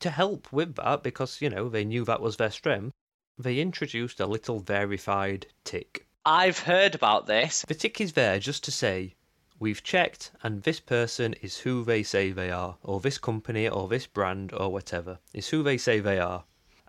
[0.00, 2.92] to help with that, because you know they knew that was their strength,
[3.38, 6.06] they introduced a little verified tick.
[6.26, 7.64] I've heard about this.
[7.66, 9.14] The tick is there just to say
[9.60, 13.86] we've checked and this person is who they say they are, or this company or
[13.86, 16.42] this brand or whatever is who they say they are.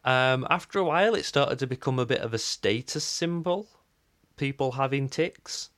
[0.03, 3.67] Um, after a while, it started to become a bit of a status symbol.
[4.37, 5.69] People having ticks.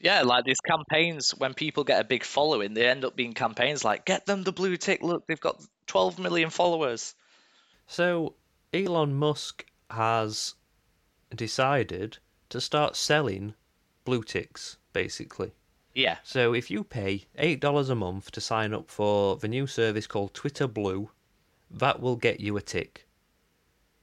[0.00, 3.84] Yeah, like these campaigns when people get a big following, they end up being campaigns
[3.84, 5.02] like get them the blue tick.
[5.02, 7.14] Look, they've got 12 million followers.
[7.86, 8.34] So
[8.72, 10.54] Elon Musk has
[11.34, 12.18] decided
[12.50, 13.54] to start selling
[14.04, 15.52] blue ticks, basically.
[15.94, 16.18] Yeah.
[16.24, 20.08] So if you pay eight dollars a month to sign up for the new service
[20.08, 21.10] called Twitter Blue,
[21.70, 23.06] that will get you a tick.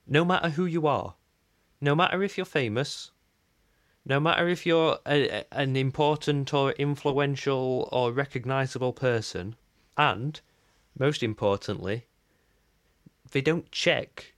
[0.08, 1.16] No matter who you are,
[1.82, 3.12] no matter if you're famous,
[4.06, 9.56] no matter if you're a, an important or influential or recognizable person,
[9.98, 10.40] and
[10.98, 12.08] most importantly,
[13.32, 14.34] they don't check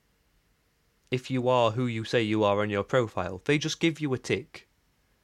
[1.12, 3.42] if you are who you say you are on your profile.
[3.46, 4.68] They just give you a tick.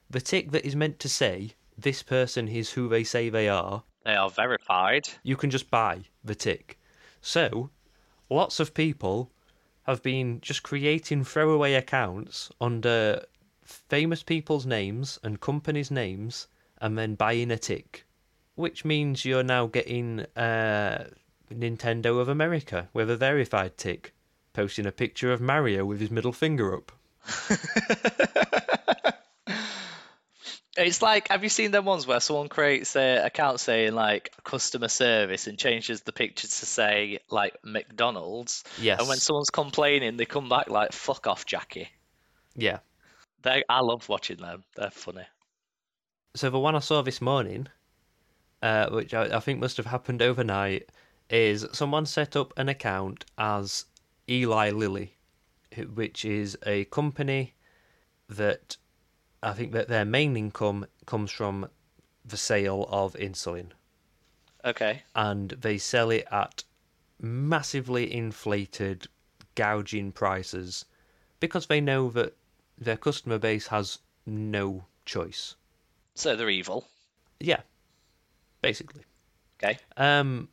[0.10, 3.84] The tick that is meant to say this person is who they say they are,
[4.06, 5.10] They are verified.
[5.24, 6.78] you can just buy the tick.
[7.22, 7.70] So,
[8.30, 9.32] lots of people
[9.84, 13.24] have been just creating throwaway accounts under
[13.64, 16.48] famous people's names and companies' names
[16.82, 18.06] and then buying a tick.
[18.56, 21.08] Which means you're now getting uh,
[21.52, 24.14] Nintendo of America with a verified tick,
[24.54, 26.92] posting a picture of Mario with his middle finger up.
[30.80, 34.88] It's like, have you seen them ones where someone creates their account saying like customer
[34.88, 38.64] service and changes the picture to say like McDonald's?
[38.80, 39.00] Yes.
[39.00, 41.90] And when someone's complaining, they come back like, fuck off, Jackie.
[42.56, 42.80] Yeah.
[43.42, 44.64] They, I love watching them.
[44.78, 45.26] They're funny.
[46.36, 47.68] So the one I saw this morning,
[48.62, 50.90] uh, which I, I think must have happened overnight,
[51.30, 53.84] is someone set up an account as
[54.30, 55.18] Eli Lilly,
[55.94, 57.56] which is a company
[58.30, 58.78] that
[59.42, 61.70] I think that their main income comes from
[62.26, 63.72] the sale of insulin,
[64.66, 65.04] Okay.
[65.16, 66.64] and they sell it at
[67.20, 69.08] massively inflated,
[69.56, 70.86] gouging prices
[71.40, 72.36] because they know that
[72.78, 75.56] their customer base has no choice.
[76.16, 76.88] So they're evil.
[77.40, 77.62] Yeah,
[78.62, 79.04] basically.
[79.62, 79.78] Okay.
[79.98, 80.50] Um,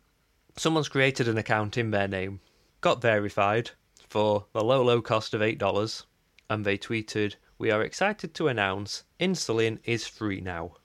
[0.57, 2.41] someone's created an account in their name,
[2.81, 3.71] got verified
[4.09, 6.05] for the low, low cost of eight dollars,
[6.49, 10.77] and they tweeted, "We are excited to announce insulin is free now."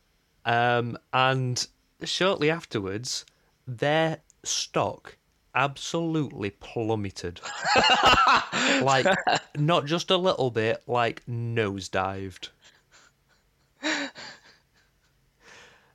[0.46, 1.68] Um, and
[2.04, 3.26] shortly afterwards,
[3.68, 5.18] their stock
[5.54, 7.42] absolutely plummeted.
[8.82, 9.06] like,
[9.58, 12.50] not just a little bit, like nosedived.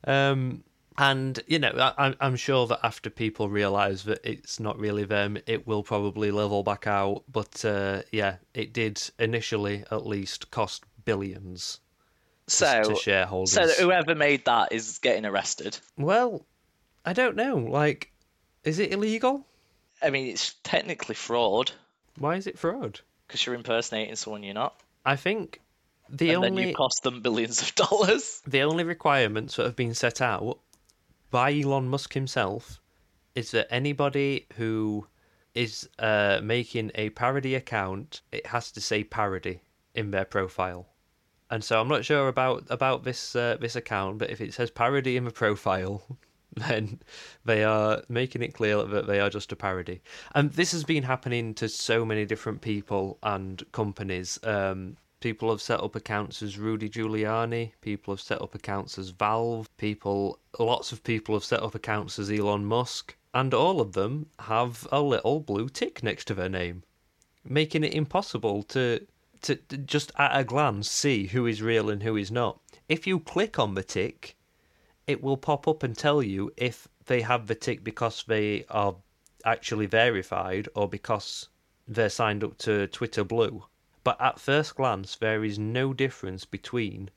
[0.05, 0.63] Um,
[0.99, 5.39] and you know, I, I'm sure that after people realise that it's not really them,
[5.47, 7.25] it will probably level back out.
[7.31, 11.81] But uh, yeah, it did initially, at least, cost billions
[12.47, 13.53] so to shareholders.
[13.53, 15.79] so whoever made that is getting arrested.
[15.97, 16.47] Well,
[17.05, 17.57] I don't know.
[17.57, 18.13] Like,
[18.65, 19.47] is it illegal?
[20.03, 21.73] I mean, it's technically fraud
[22.19, 23.01] Why is it fraud?
[23.27, 25.61] because you're impersonating someone you're not, I think
[26.09, 28.41] the only and then you cost them billions of dollars.
[28.47, 30.59] the only requirements that have been set out
[31.31, 32.81] by Elon Musk himself
[33.35, 35.07] is that anybody who
[35.55, 39.61] is uh, making a parody account, it has to say parody
[39.95, 40.87] in their profile.
[41.51, 44.71] And so I'm not sure about about this uh, this account, but if it says
[44.71, 46.19] parody in the profile,
[46.57, 47.01] then
[47.45, 50.03] they are making it clear that they are just a parody.
[50.35, 54.39] And this has been happening to so many different people and companies.
[54.43, 57.73] Um, people have set up accounts as Rudy Giuliani.
[57.81, 59.75] People have set up accounts as Valve.
[59.77, 64.29] People, lots of people have set up accounts as Elon Musk, and all of them
[64.41, 66.83] have a little blue tick next to their name,
[67.45, 69.07] making it impossible to
[69.43, 72.61] to, to just at a glance see who is real and who is not.
[72.89, 74.37] If you click on the tick,
[75.07, 78.97] it will pop up and tell you if they have the tick because they are
[79.45, 81.49] actually verified or because
[81.87, 83.65] they're signed up to Twitter Blue.
[84.07, 87.11] But at first glance, there is no difference between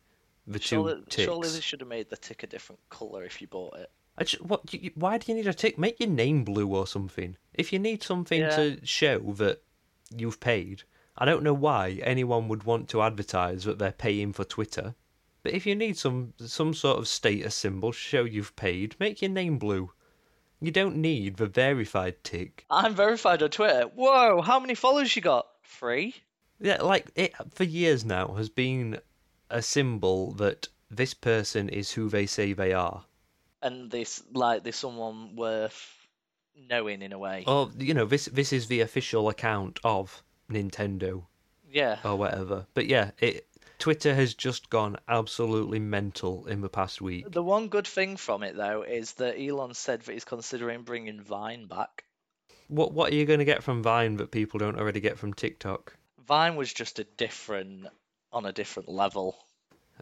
[0.48, 1.24] the Surely, two ticks.
[1.26, 3.92] surely they should have made the tick a different color if you bought it.
[4.18, 4.74] I just, what?
[4.74, 5.78] You, you- why do you need a tick?
[5.78, 7.38] Make your name blue or something.
[7.54, 8.56] If you need something Yeah.
[8.56, 9.62] to show that
[10.18, 10.82] you've paid,
[11.16, 14.96] I don't know why anyone would want to advertise that they're paying for Twitter.
[15.44, 19.22] But if you need some some sort of status symbol to show you've paid, make
[19.22, 19.92] your name blue.
[20.60, 22.66] You don't need the verified tick.
[22.70, 23.84] I'm verified on Twitter.
[23.84, 25.46] Whoa, how many followers you got?
[25.64, 26.16] Three.
[26.60, 29.00] Yeah, like it for years now has been
[29.50, 33.06] a symbol that this person is who they say they are.
[33.62, 35.96] And this, like, there's someone worth
[36.70, 37.44] knowing in a way.
[37.48, 41.24] Or you know, this this is the official account of Nintendo
[41.70, 41.98] Yeah.
[42.04, 42.68] or whatever.
[42.74, 43.48] But yeah, it
[43.78, 47.32] Twitter has just gone absolutely mental in the past week.
[47.32, 51.22] The one good thing from it though is that Elon said that he's considering bringing
[51.22, 52.04] Vine back.
[52.68, 55.34] What what are you going to get from Vine that people don't already get from
[55.34, 55.96] TikTok?
[56.30, 57.88] Vine was just a different,
[58.32, 59.36] on a different level.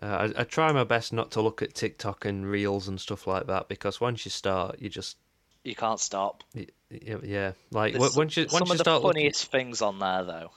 [0.02, 3.26] Uh, I, I try my best not to look at TikTok and Reels and stuff
[3.26, 5.18] like that because once you start, you just
[5.64, 6.44] You can't stop.
[6.54, 9.22] y- yeah, like There's once you some once you of the start looking.
[9.22, 10.52] funniest things on there though.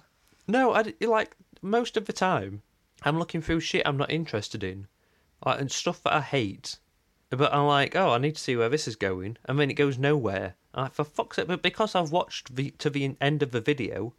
[0.49, 2.63] No, I like most of the time,
[3.05, 4.89] I'm looking through shit I'm not interested in,
[5.47, 6.79] like and stuff that I hate.
[7.31, 9.75] But I'm like, oh, I need to see where this is going, and then it
[9.75, 10.55] goes nowhere.
[10.75, 11.47] I'm like, for fuck's sake!
[11.47, 14.15] But because I've watched the, to the end of the video,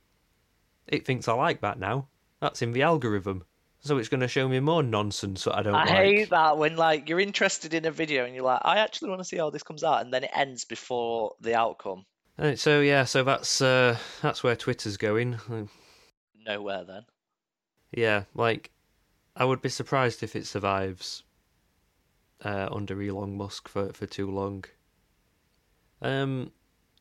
[0.87, 2.07] it thinks I like that now.
[2.39, 3.43] That's in the algorithm,
[3.79, 5.89] so it's going to show me more nonsense that I don't I like.
[5.89, 9.21] hate that when like you're interested in a video and you're like, I actually want
[9.21, 12.05] to see how this comes out, and then it ends before the outcome.
[12.39, 15.37] Uh, So yeah, so that's uh, that's where Twitter's going.
[16.45, 17.03] Nowhere then.
[17.91, 18.71] Yeah, like
[19.35, 21.23] I would be surprised if it survives
[22.43, 24.65] uh, under Elon Musk for, for too long.
[26.01, 26.51] Um,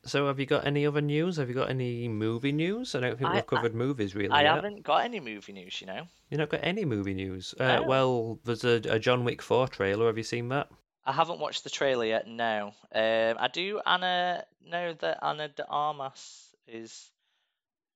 [0.04, 1.36] so have you got any other news?
[1.36, 2.94] Have you got any movie news?
[2.94, 4.54] I don't think I- we've covered movies really I yet.
[4.54, 6.06] haven't got any movie news, you know.
[6.30, 7.54] You've not got any movie news?
[7.58, 10.06] Uh, Well, there's a, a John Wick four trailer.
[10.06, 10.68] Have you seen that?
[11.04, 12.26] I haven't watched the trailer yet.
[12.28, 12.72] No.
[12.94, 13.80] Um, I do.
[13.86, 17.10] Anna know that Ana de Armas is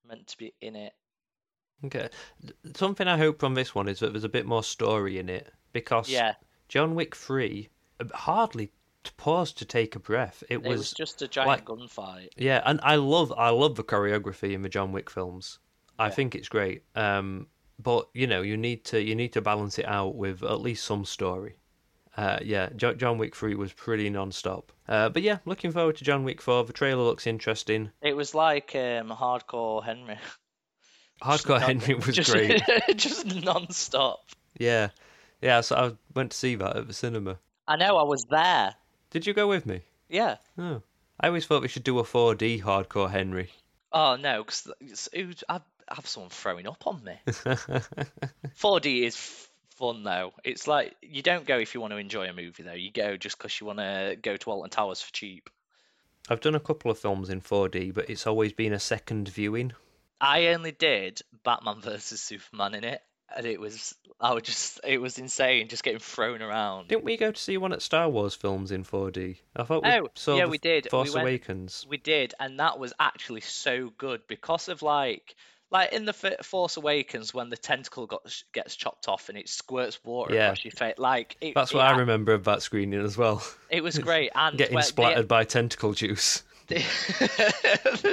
[0.07, 0.93] meant to be in it.
[1.85, 2.09] Okay.
[2.75, 5.53] Something I hope from this one is that there's a bit more story in it
[5.73, 6.35] because Yeah,
[6.69, 7.69] John Wick three
[8.01, 8.05] uh,
[9.17, 10.43] paused to take a breath.
[10.49, 12.29] It it was was just a giant like- gunfight.
[12.37, 15.59] Yeah, and I love I love the choreography in the John Wick films.
[15.99, 16.11] I Yeah.
[16.11, 16.83] think it's great.
[16.97, 17.47] Um,
[17.79, 20.85] but you know, you need to you need to balance it out with at least
[20.85, 21.57] some story.
[22.17, 24.71] Uh, yeah, jo- John Wick three was pretty non-stop.
[24.89, 26.63] Uh, but yeah, looking forward to John Wick four.
[26.65, 27.91] The trailer looks interesting.
[28.03, 30.19] It was like um, hardcore Henry.
[31.23, 32.63] Hardcore non- Henry was just, great.
[32.97, 34.21] just non-stop.
[34.59, 34.89] Yeah,
[35.41, 35.61] yeah.
[35.61, 37.39] So I went to see that at the cinema.
[37.67, 37.97] I know.
[37.97, 38.75] I was there.
[39.15, 39.83] Did you go with me?
[40.09, 40.39] Yeah.
[40.59, 40.83] Oh,
[41.21, 43.49] I always thought we should do a 4D Hardcore Henry.
[43.93, 44.69] Oh no, because
[45.49, 47.15] I have someone throwing up on me.
[47.29, 50.33] 4D is f- fun though.
[50.43, 52.73] It's like you don't go if you want to enjoy a movie though.
[52.73, 55.49] You go just because you want to go to Alton Towers for cheap.
[56.29, 59.75] I've done a couple of films in 4D, but it's always been a second viewing.
[60.21, 63.01] I only did Batman versus Superman in it,
[63.37, 66.89] and it was I was just it was insane, just getting thrown around.
[66.89, 69.39] Didn't we go to see one at Star Wars films in 4D?
[69.57, 70.85] I thought we Oh, saw yeah, we did.
[70.85, 71.87] We Force went- Awakens.
[71.89, 75.35] We did, and that was actually so good because of like
[75.71, 79.99] like in the Force Awakens when the tentacle got gets chopped off and it squirts
[80.05, 80.45] water Yeah.
[80.47, 80.95] across your face.
[80.99, 83.43] Like it, That's it, what I remember of that screening as well.
[83.71, 86.45] It was great, and Getting where the- splattered by tentacle juice.
[86.69, 86.81] the-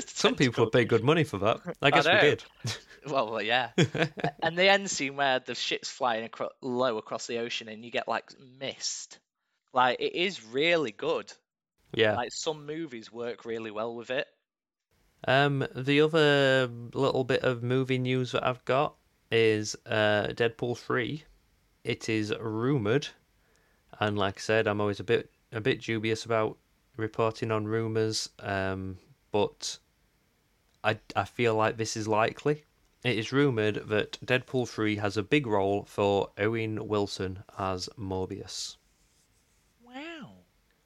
[0.08, 1.60] Some people tentacle- pay good money for that.
[1.82, 2.44] I guess we did.
[3.08, 3.70] Well, well, yeah.
[4.44, 7.92] and the end scene where the ship's flying acro- low across the ocean and you
[7.92, 8.30] get like
[8.60, 9.20] mist.
[9.74, 11.32] Like it is really good.
[11.94, 12.16] yeah.
[12.16, 14.28] Like some movies work really well with it.
[15.28, 18.96] Um, the other little bit of movie news that I've got
[19.32, 21.24] is uh, Deadpool three.
[21.84, 23.08] It is rumored,
[24.00, 26.58] and like I said, I'm always a bit a bit dubious about
[26.98, 28.30] reporting on rumors.
[28.40, 28.98] Um,
[29.32, 29.78] but
[30.84, 32.64] I I feel like this is likely.
[33.04, 38.78] It is rumored that Deadpool three has a big role for Owen Wilson as Morbius.
[39.84, 40.34] Wow.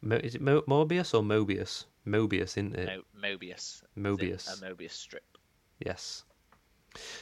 [0.01, 1.85] Mo- is it Mo- Morbius or Mobius?
[2.07, 2.87] Mobius, isn't it?
[2.87, 3.81] Mo- Mobius.
[3.97, 4.61] Mobius.
[4.61, 5.37] A Mobius strip.
[5.85, 6.23] Yes.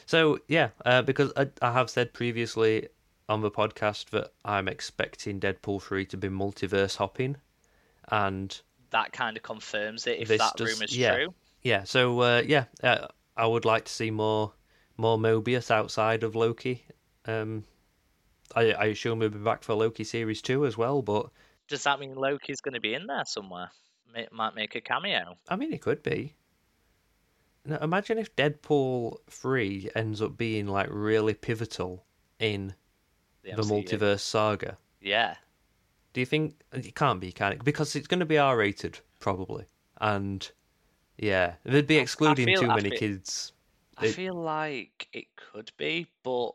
[0.06, 2.90] So yeah, uh, because I, I have said previously
[3.28, 7.38] on the podcast that I'm expecting Deadpool three to be multiverse hopping,
[8.10, 11.16] and That kind of confirms it if that does- rumor's yeah.
[11.16, 11.34] true.
[11.64, 14.52] yeah, so uh, yeah, uh, I would like to see more
[14.98, 16.84] more Mobius outside of Loki.
[17.26, 17.64] Um,
[18.56, 21.30] I, I assume we'll be back for Loki series two as well, but
[21.68, 23.72] Does that mean Loki's going to be in there somewhere?
[24.14, 25.38] May- might make a cameo.
[25.50, 26.36] I mean, it could be.
[27.66, 32.04] Now, imagine if Deadpool three ends up being like really pivotal
[32.40, 32.76] in
[33.44, 34.78] The, the multiverse saga.
[35.02, 35.36] Yeah.
[36.12, 37.64] Do you think it can't be, can it?
[37.64, 39.66] Because it's going to be R rated probably,
[40.02, 40.48] and
[41.18, 43.53] yeah, they'd be excluding feel- too many feel- kids.
[43.98, 46.52] I It- feel like it could be, but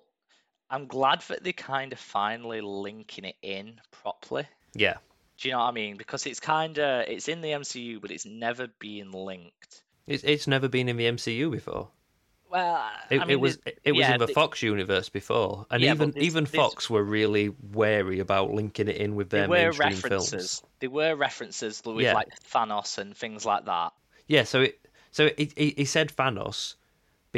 [0.70, 4.46] I'm glad that they're kind of finally linking it in properly.
[4.74, 4.98] Yeah,
[5.38, 5.96] Do you know what I mean?
[5.96, 9.82] Because it's kind of it's in the MCU, but it's never been linked.
[10.06, 11.90] it's it's never been in the MCU before.
[12.50, 15.08] Well, It, I mean, it was there's- it was yeah, in the th- Fox universe
[15.10, 19.46] before, and Yeah, even even Fox were really wary about linking it in with their
[19.48, 20.30] mainstream references.
[20.30, 20.62] films.
[20.80, 22.14] There were references with Yeah.
[22.14, 23.92] like Thanos and things like that.
[24.26, 24.80] Yeah, so it
[25.12, 26.74] so it, he he said Thanos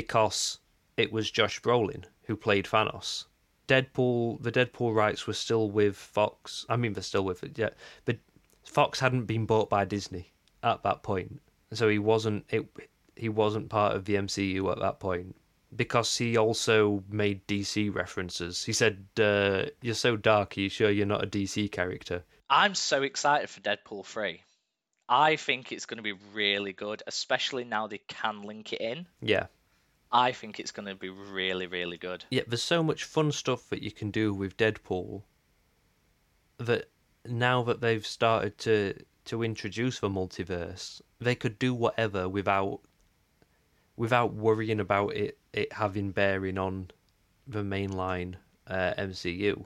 [0.01, 0.59] because
[0.96, 3.26] it was Josh Brolin who played Thanos.
[3.68, 6.64] Deadpool, the Deadpool rights were still with Fox.
[6.68, 7.70] I mean, they're still with it, yeah.
[8.05, 8.18] But
[8.64, 10.32] Fox hadn't been bought by Disney
[10.62, 11.40] at that point,
[11.72, 12.66] so he wasn't it.
[13.14, 15.36] He wasn't part of the MCU at that point
[15.76, 18.64] because he also made DC references.
[18.64, 20.57] He said, uh, "You're so dark.
[20.57, 24.42] Are you sure you're not a DC character?" I'm so excited for Deadpool 3.
[25.09, 29.07] I think it's going to be really good, especially now they can link it in.
[29.20, 29.46] Yeah,
[30.12, 32.24] I think it's going to be really, really good.
[32.30, 35.22] Yeah, there's so much fun stuff that you can do with Deadpool
[36.58, 36.90] that
[37.26, 38.94] now that they've started to
[39.26, 42.80] to introduce the multiverse, they could do whatever without
[43.96, 46.90] without worrying about it it having bearing on
[47.46, 48.34] the mainline
[48.66, 49.64] uh, MCU.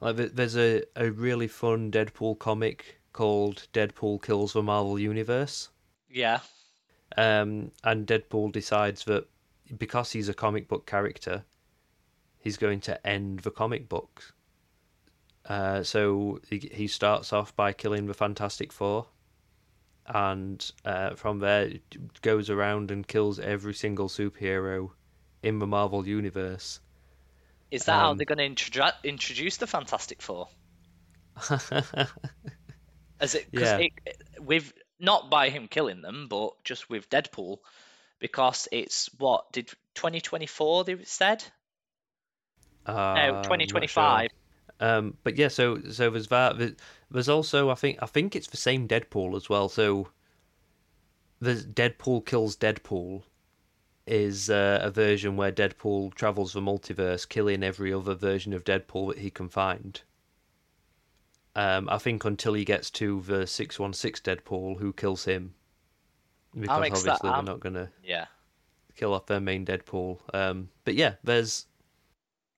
[0.00, 5.70] Like there's a, a really fun Deadpool comic called Deadpool Kills the Marvel Universe.
[6.08, 6.40] Yeah.
[7.18, 9.26] Um, and Deadpool decides that
[9.76, 11.44] because he's a comic book character,
[12.38, 14.34] he's going to end the comic book.
[15.44, 19.08] Uh, so he, he starts off by killing the Fantastic Four,
[20.06, 21.72] and uh, from there
[22.22, 24.90] goes around and kills every single superhero
[25.42, 26.80] in the Marvel universe.
[27.70, 30.48] Is that how Um, they're going to introdu- introduce the Fantastic Four?
[33.20, 33.78] As it, 'cause Yeah.
[33.78, 33.92] it,
[34.38, 37.58] with not by him killing them, but just with Deadpool,
[38.18, 41.44] because it's what did 2024 they said?
[42.86, 44.30] Uh, No, 2025.
[44.30, 44.38] sure.
[44.80, 46.76] Um, but yeah, so so there's that.
[47.10, 49.68] There's also I think I think it's the same Deadpool as well.
[49.68, 50.08] So
[51.40, 53.22] there's Deadpool kills Deadpool
[54.06, 59.08] is uh, a version where Deadpool travels the multiverse, killing every other version of Deadpool
[59.08, 60.00] that he can find.
[61.58, 65.54] Um, I think until he gets to the six one six Deadpool, who kills him,
[66.54, 66.70] because
[67.04, 68.26] obviously they're not gonna Yeah.
[68.94, 70.20] kill off their main Deadpool.
[70.32, 71.66] Um, but yeah, there's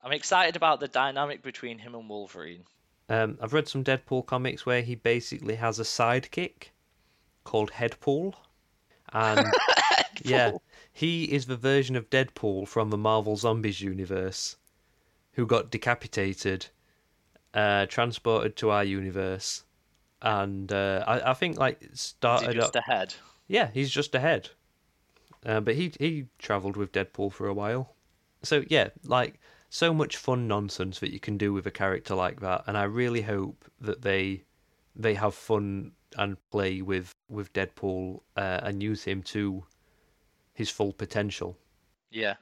[0.03, 2.65] I'm excited about the dynamic between him and Wolverine.
[3.09, 6.69] Um, I've read some Deadpool comics where he basically has a sidekick
[7.45, 8.35] called Headpool,
[9.15, 9.51] and
[10.25, 10.53] yeah,
[10.93, 14.57] he is the version of Deadpool from the Marvel Zombies universe,
[15.33, 16.67] who got decapitated,
[17.55, 19.65] uh, transported to our universe,
[20.23, 22.85] and uh, I, I think like started just up.
[22.87, 23.15] ahead?
[23.49, 24.51] Yeah, he's just ahead,
[25.45, 27.95] uh, but he he travelled with Deadpool for a while.
[28.43, 32.41] So yeah, like so much fun nonsense that you can do with a character like
[32.41, 34.45] that, and I really hope that they
[34.97, 39.65] they have fun and play with with Deadpool uh, and use him to
[40.55, 41.57] his full potential.
[42.11, 42.35] Yeah,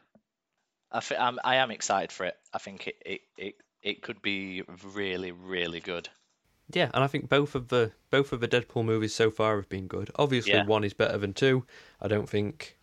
[0.90, 2.36] I th- I'm, I am excited for it.
[2.52, 4.62] I think it, it, it, it could be
[4.94, 6.08] really really good.
[6.70, 9.68] Yeah, and I think both of the both of the Deadpool movies so far have
[9.68, 10.10] been good.
[10.16, 10.66] Obviously, Yeah.
[10.66, 11.64] one is better than two.
[12.00, 12.76] I don't think.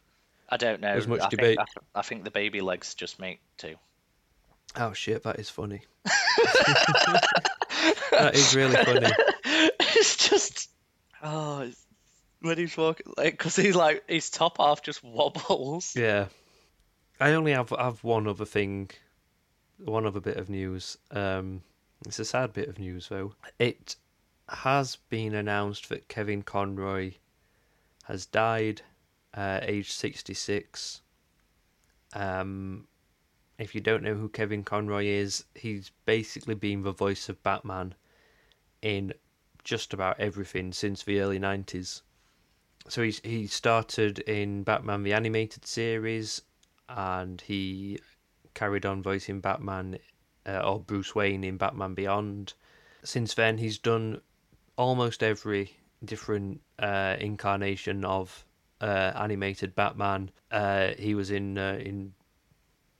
[0.49, 0.91] I don't know.
[0.91, 1.57] There's much I debate.
[1.57, 3.75] Think, I, think the baby legs just make two.
[4.75, 5.81] Oh shit, that is funny.
[8.11, 9.11] that is really funny.
[9.79, 10.69] it's just
[11.23, 11.85] oh, it's,
[12.41, 15.95] when he's walking, like, because he's like his top half just wobbles.
[15.95, 16.27] Yeah.
[17.19, 18.89] I only have have one other thing,
[19.83, 20.97] one other bit of news.
[21.11, 21.61] Um,
[22.05, 23.33] it's a sad bit of news though.
[23.59, 23.95] It
[24.49, 27.13] has been announced that Kevin Conroy
[28.03, 28.81] has died,
[29.33, 31.01] uh, age sixty six.
[32.13, 32.87] Um,
[33.57, 37.95] if you don't know who Kevin Conroy is, he's basically been the voice of Batman
[38.81, 39.13] in
[39.63, 42.03] just about everything since the early nineties.
[42.87, 46.43] So he's he started in Batman the animated series,
[46.87, 47.99] and he
[48.55, 49.99] carried on voicing Batman
[50.47, 52.53] uh, or Bruce Wayne in Batman Beyond.
[53.03, 54.21] Since then, he's done
[54.77, 58.45] almost every different uh, incarnation of
[58.81, 60.31] uh, animated Batman.
[60.51, 62.13] Uh, he was in uh, in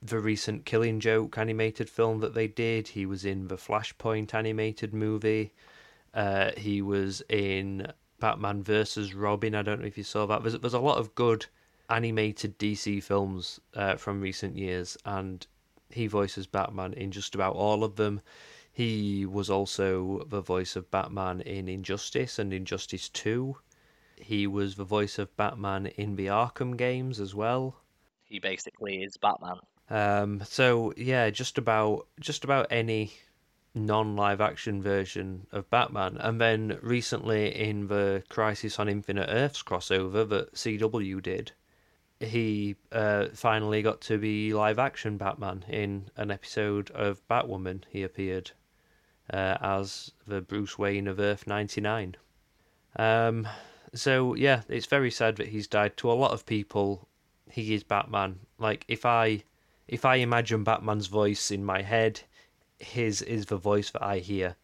[0.02, 2.90] the recent Killing Joke animated film that they did.
[2.90, 5.54] He was in the Flashpoint animated movie.
[6.14, 9.56] Uh, he was in Batman versus Robin.
[9.56, 10.44] I don't know if you saw that.
[10.44, 11.48] There's, there's a lot of good
[11.90, 15.46] animated DC films uh, from recent years, and
[15.90, 18.22] he voices Batman in just about all of them.
[18.72, 23.56] He was also the voice of Batman in Injustice and Injustice 2.
[24.18, 27.78] He was the voice of Batman in the Arkham games as well.
[28.24, 29.60] He basically is Batman.
[29.90, 33.14] Um, so yeah, just about just about any
[33.76, 40.28] non-live action version of Batman, and then recently in the Crisis on Infinite Earths crossover
[40.30, 41.52] that CW did,
[42.20, 47.84] he uh, finally got to be live action Batman in an episode of Batwoman.
[47.90, 48.52] He appeared
[49.32, 52.16] uh, as the Bruce Wayne of Earth ninety nine.
[52.98, 53.48] Um,
[53.94, 55.98] so yeah, it's very sad that he's died.
[55.98, 57.08] To a lot of people,
[57.50, 58.40] he is Batman.
[58.58, 59.44] Like if I
[59.88, 62.22] if I imagine Batman's voice in my head,
[62.80, 64.56] his is the voice that I hear.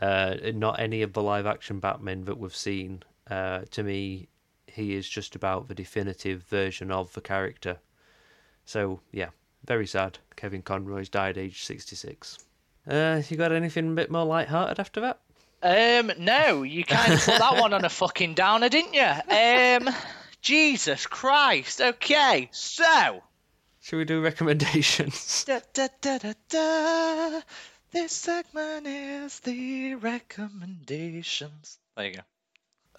[0.00, 3.02] Uh, not any of the live action Batman that we've seen.
[3.30, 4.28] Uh, to me,
[4.74, 7.78] he is just about the definitive version of the character.
[8.64, 9.30] So yeah,
[9.64, 10.18] very sad.
[10.36, 12.38] Kevin Conroy's died aged sixty six.
[12.88, 15.20] Uh, you got anything a bit more light-hearted after that?
[15.62, 19.02] Um, no, you kind of put that one on a fucking downer, didn't you?
[19.02, 19.94] Um,
[20.40, 21.82] Jesus Christ.
[21.82, 23.22] Okay, so.
[23.82, 25.44] Should we do recommendations?
[25.46, 27.40] Da, da, da, da, da.
[27.92, 31.78] This segment is the recommendations.
[31.96, 32.22] There you go.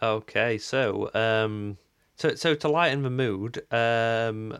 [0.03, 1.77] Okay, so um,
[2.15, 4.57] so so to lighten the mood, um,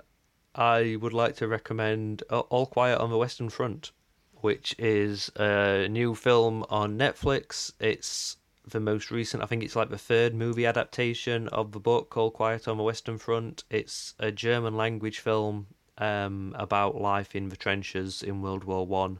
[0.53, 3.91] I would like to recommend All Quiet on the Western Front,
[4.35, 7.71] which is a new film on Netflix.
[7.79, 8.37] It's
[8.67, 9.41] the most recent.
[9.41, 12.83] I think it's like the third movie adaptation of the book All Quiet on the
[12.83, 13.63] Western Front.
[13.71, 15.65] It's a German language film
[15.97, 19.19] um, about life in the trenches in World War One,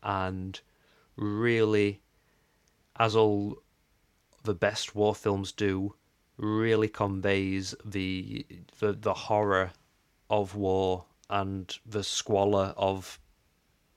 [0.00, 0.60] and
[1.16, 2.02] really,
[3.00, 3.58] as all
[4.46, 5.94] the best war films do,
[6.38, 8.46] really conveys the
[8.78, 9.72] the, the horror
[10.30, 13.18] of war and the squalor of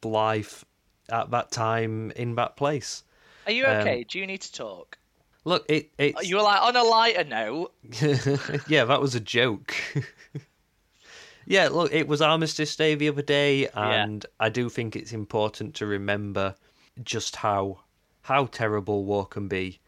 [0.03, 0.65] life
[1.09, 3.03] at that time in that place.
[3.45, 4.03] Are you Um, okay?
[4.03, 4.97] Do you need to talk?
[5.45, 7.73] Look, it it's You were like, on a lighter note,
[8.67, 9.73] yeah, that was a joke.
[11.45, 15.75] yeah, look, it was Armistice Day the other day, and I do think it's important
[15.75, 16.55] to remember
[17.03, 17.79] just how
[18.21, 19.79] how terrible war can be.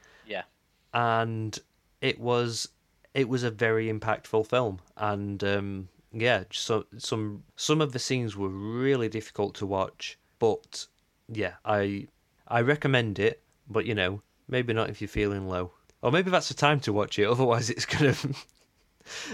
[0.94, 1.58] And
[2.02, 2.68] it was
[3.14, 4.80] it was a very impactful film.
[4.98, 10.86] And um yeah so some some of the scenes were really difficult to watch but
[11.30, 12.06] yeah i
[12.50, 15.72] i recommend it but you know maybe not if you're feeling low.
[16.02, 18.16] Or maybe that's the time to watch it otherwise it's gonna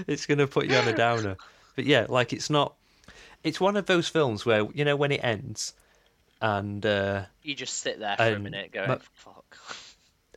[0.07, 1.35] it's gonna put you on a downer.
[1.75, 2.75] But yeah like it's not
[3.43, 5.73] it's one of those films where you know when it ends
[6.41, 9.57] and uh You just sit there for a minute going, but- fuck.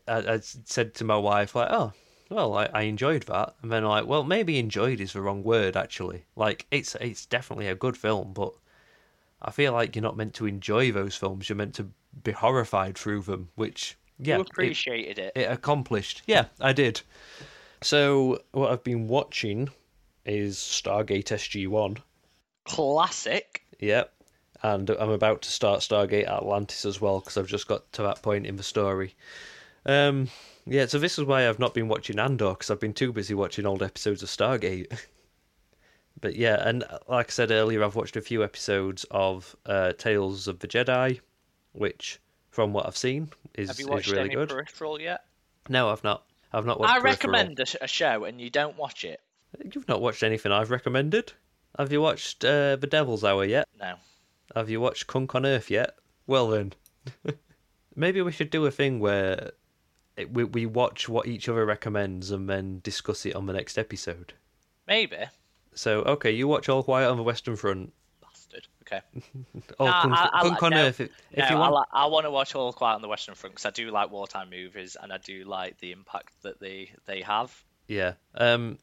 [0.08, 1.92] I, I said to my wife like, "Oh,
[2.28, 5.76] well, I, I enjoyed that," and then like, "Well, maybe enjoyed is the wrong word
[5.76, 6.24] actually.
[6.36, 8.52] Like, it's it's definitely a good film, but
[9.42, 11.48] I feel like you're not meant to enjoy those films.
[11.48, 11.90] You're meant to
[12.22, 15.32] be horrified through them, which yeah, you it- appreciated it.
[15.34, 16.22] it accomplished.
[16.26, 17.00] Yeah, I did.
[17.82, 19.70] So what I've been watching
[20.26, 21.96] is Stargate SG One.
[22.64, 23.64] Classic.
[23.78, 24.12] Yep.
[24.62, 28.20] And I'm about to start Stargate Atlantis as well because I've just got to that
[28.20, 29.14] point in the story.
[29.86, 30.28] Um,
[30.66, 33.34] yeah, so this is why I've not been watching Andor because I've been too busy
[33.34, 34.98] watching old episodes of Stargate.
[36.20, 39.92] but yeah, and uh, like I said earlier, I've watched a few episodes of uh,
[39.92, 41.20] Tales of the Jedi,
[41.72, 42.20] which,
[42.50, 44.48] from what I've seen, is, Have you is watched really any good.
[44.50, 45.24] Peripheral yet?
[45.68, 46.24] No, I've not.
[46.52, 46.90] I've not watched.
[46.92, 47.32] I Peripheral.
[47.32, 49.20] recommend a, a show and you don't watch it.
[49.72, 51.32] You've not watched anything I've recommended.
[51.78, 53.66] Have you watched uh, The Devil's Hour yet?
[53.78, 53.94] No.
[54.54, 55.94] Have you watched Cunk on Earth yet?
[56.26, 56.72] Well then,
[57.96, 59.52] maybe we should do a thing where
[60.16, 63.78] it, we we watch what each other recommends and then discuss it on the next
[63.78, 64.32] episode.
[64.86, 65.16] Maybe.
[65.74, 67.92] So okay, you watch All Quiet on the Western Front.
[68.22, 68.66] Bastard.
[68.82, 69.00] Okay.
[69.78, 71.00] Oh, Nah, Cunk, I- I Cunk like- on no, Earth.
[71.00, 73.34] If, if no, you want, I, I want to watch All Quiet on the Western
[73.34, 76.90] Front because I do like wartime movies and I do like the impact that they,
[77.06, 77.62] they have.
[77.86, 78.14] yeah.
[78.34, 78.78] Um,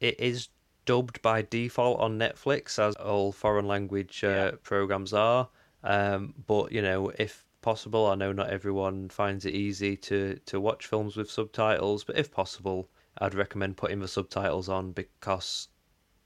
[0.00, 0.48] it is
[0.86, 4.50] dubbed by default on Netflix, as all foreign language uh, Yeah.
[4.62, 5.48] programs are.
[5.84, 10.60] Um, but you know, if possible, I know not everyone finds it easy to to
[10.60, 12.88] watch films with subtitles, but if possible,
[13.18, 15.68] I'd recommend putting the subtitles on because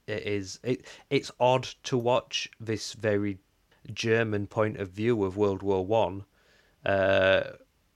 [0.06, 3.38] it is it it's odd to watch this very
[3.92, 6.24] German point of view of World War One,
[6.84, 7.42] uh,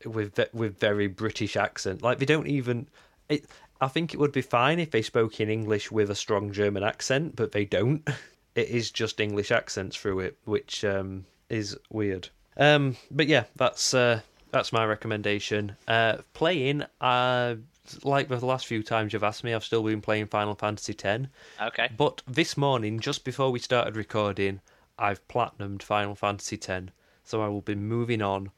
[0.04, 2.02] with with very British accent.
[2.02, 2.88] Like they don't even.
[3.28, 3.46] It,
[3.80, 6.82] I think it would be fine if they spoke in English with a strong German
[6.82, 8.08] accent, but they don't.
[8.54, 12.30] It is just English accents through it, which um, is weird.
[12.58, 14.20] Um, but yeah, that's uh,
[14.50, 15.76] that's my recommendation.
[15.86, 17.56] Uh, playing, uh,
[18.02, 21.26] like the last few times you've asked me, I've still been playing Final Fantasy X.
[21.60, 21.88] Okay.
[21.96, 24.60] But this morning, just before we started recording,
[24.98, 26.92] I've platinumed Final Fantasy X,
[27.24, 28.50] so I will be moving on,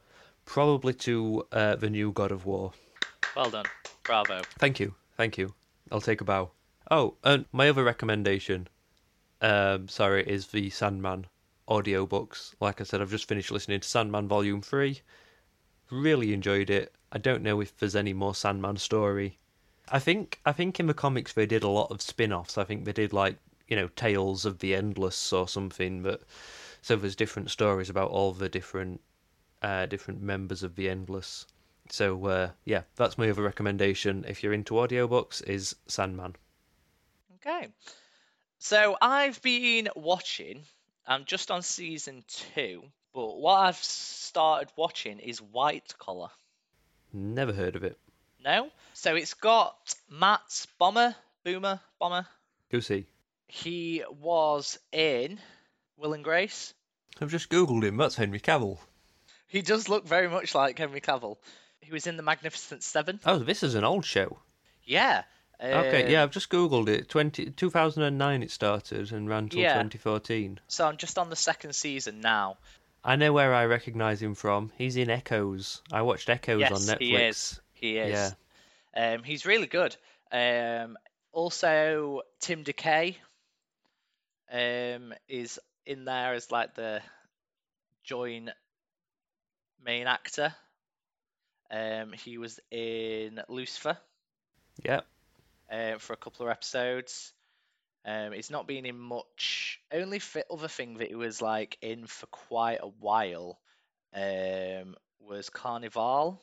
[0.47, 2.73] probably to uh, the new God of War.
[3.37, 3.67] Well done.
[4.03, 4.43] Bravo.
[4.59, 5.55] Thank you, thank you.
[5.93, 6.51] I'll take a bow.
[6.91, 8.67] Oh, and my other recommendation,
[9.41, 11.27] um, sorry, is the Sandman
[11.71, 12.55] audiobooks.
[12.61, 15.01] Like I said, I've just finished listening to Sandman Volume 3.
[15.91, 16.93] Really enjoyed it.
[17.13, 19.39] I don't know if there's any more Sandman story.
[19.89, 22.59] I think I think in the comics they did a lot of spin-offs.
[22.59, 26.23] I think they did like, you know, Tales of the Endless or something, but
[26.83, 29.01] so there's different stories about all the different
[29.63, 31.47] uh, different members of the Endless.
[31.91, 36.37] So uh, yeah, that's my other recommendation if you're into audiobooks is Sandman.
[37.37, 37.69] Okay.
[38.59, 40.65] So I've been watching,
[41.11, 42.23] I'm just on season
[42.55, 46.28] two, but what I've started watching is White Collar.
[47.12, 47.99] Never heard of it.
[48.45, 48.70] No?
[48.95, 52.27] So it's got Matt Bomer, Boomer, Bomber.
[52.70, 53.07] Who's he?
[53.49, 55.41] He was in
[55.97, 56.74] Will and Grace.
[57.20, 57.97] I've just googled him.
[57.97, 58.78] That's Henry Cavill.
[59.49, 61.39] He does look very much like Henry Cavill.
[61.81, 63.19] He was in The Magnificent Seven.
[63.27, 64.39] Oh, this is an old show.
[64.85, 65.24] Yeah.
[65.62, 67.09] Okay, um, yeah, I've just googled it.
[67.09, 69.74] 20, 2009 it started and ran till Yeah.
[69.74, 70.59] 2014.
[70.69, 72.57] So I'm just on the second season now.
[73.05, 74.73] I know where I recognise him from.
[74.77, 75.82] He's in Echoes.
[75.93, 77.01] I watched Echoes yes, on Netflix.
[77.01, 77.61] he is.
[77.73, 78.35] He is.
[78.95, 79.15] Yeah.
[79.15, 79.97] Um, he's really good.
[80.32, 80.97] Um,
[81.32, 83.16] also, Tim DeKay
[84.51, 87.01] um, is in there as like the
[88.05, 88.51] joint
[89.85, 90.55] main actor.
[91.70, 93.97] Um, he was in Lucifer
[94.85, 95.01] Yeah.
[95.71, 97.33] Uh, for a couple of episodes.
[98.05, 99.81] Um, he's not been in much.
[99.93, 103.61] Only fi- other thing that he was like in for quite a while
[104.15, 106.43] um, was Carnival,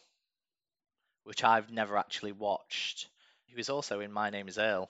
[1.23, 3.09] which I've never actually watched.
[3.45, 4.89] He was also in My Name Is Earl.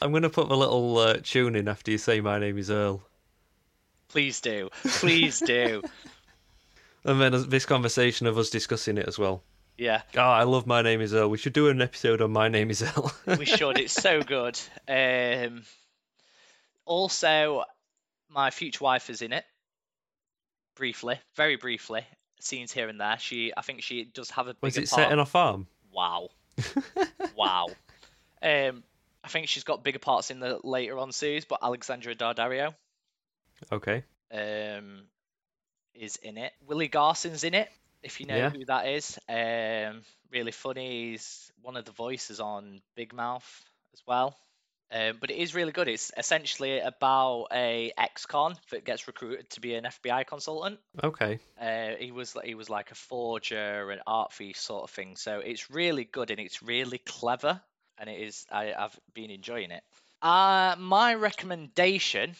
[0.00, 2.70] I'm going to put the little uh, tune in after you say my name is
[2.70, 3.02] Earl.
[4.08, 5.82] Please do, please do.
[7.04, 9.42] And then this conversation of us discussing it as well.
[9.78, 11.28] Yeah, Oh, I love My Name is Earl.
[11.30, 13.12] We should do an episode on My Name is Earl.
[13.38, 13.78] we should.
[13.78, 14.58] It's so good.
[14.86, 15.62] Um,
[16.84, 17.64] also,
[18.28, 19.44] my future wife is in it.
[20.76, 22.06] Briefly, very briefly,
[22.40, 23.18] scenes here and there.
[23.18, 25.02] She, I think she does have a Was it part.
[25.02, 25.66] set in a farm?
[25.92, 26.28] Wow.
[27.36, 27.68] wow.
[28.42, 28.82] Um,
[29.24, 32.74] I think she's got bigger parts in the later on series, but Alexandra Daddario
[33.70, 34.02] Okay.
[34.32, 35.02] um,
[35.94, 36.52] is in it.
[36.66, 37.68] Willie Garson's in it,
[38.02, 38.50] if you know Yeah.
[38.50, 39.18] who that is.
[39.28, 41.10] Um, really funny.
[41.10, 43.64] He's one of the voices on Big Mouth
[43.94, 44.36] as well.
[44.90, 45.88] Um, but it is really good.
[45.88, 50.78] It's essentially about a ex-con that gets recruited to be an FBI consultant.
[51.02, 51.38] Okay.
[51.58, 55.16] Uh, he was he was like a forger and art thief sort of thing.
[55.16, 57.60] So it's really good and it's really clever,
[57.98, 58.44] and it is.
[58.50, 59.82] I, I've been enjoying it.
[60.20, 62.34] Uh, my recommendation,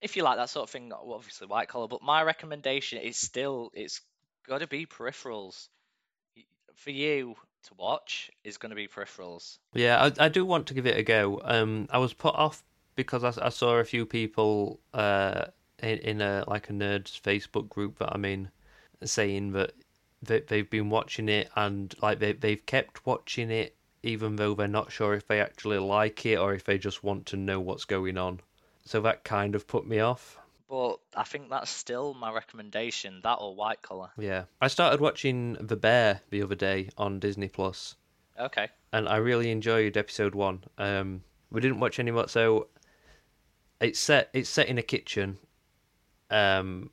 [0.00, 3.70] if you like that sort of thing, obviously white collar, but my recommendation is still
[3.74, 4.00] it's
[4.46, 5.68] got to be peripherals.
[6.74, 9.58] For you to watch is going to be peripherals.
[9.74, 11.40] Yeah, I, I do want to give it a go.
[11.44, 12.64] Um, I was put off
[12.96, 15.44] because I, I saw a few people uh,
[15.82, 18.48] in, in a like a nerds Facebook group that I'm in
[19.04, 19.74] saying that
[20.22, 24.68] they, they've been watching it and like they they've kept watching it even though they're
[24.68, 27.84] not sure if they actually like it or if they just want to know what's
[27.84, 28.40] going on.
[28.84, 30.38] So that kind of put me off.
[30.72, 33.20] But I think that's still my recommendation.
[33.24, 34.08] That or White Collar.
[34.16, 37.96] Yeah, I started watching The Bear the other day on Disney Plus,
[38.40, 38.70] Okay.
[38.90, 40.64] and I really enjoyed episode one.
[40.78, 42.68] Um, we didn't watch any more, so
[43.82, 45.36] it's set it's set in a kitchen,
[46.30, 46.88] um,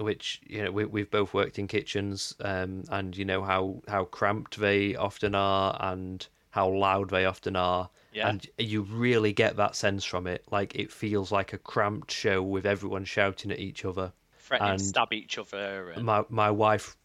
[0.00, 4.04] which you know we we've both worked in kitchens, um, and you know how how
[4.06, 7.88] cramped they often are and how loud they often are.
[8.16, 8.30] Yeah.
[8.30, 10.42] And you really get that sense from it.
[10.50, 14.10] Like it feels like a cramped show with everyone shouting at each other.
[14.38, 15.90] Threatening And to stab each other.
[15.90, 16.06] And...
[16.06, 16.96] My my wife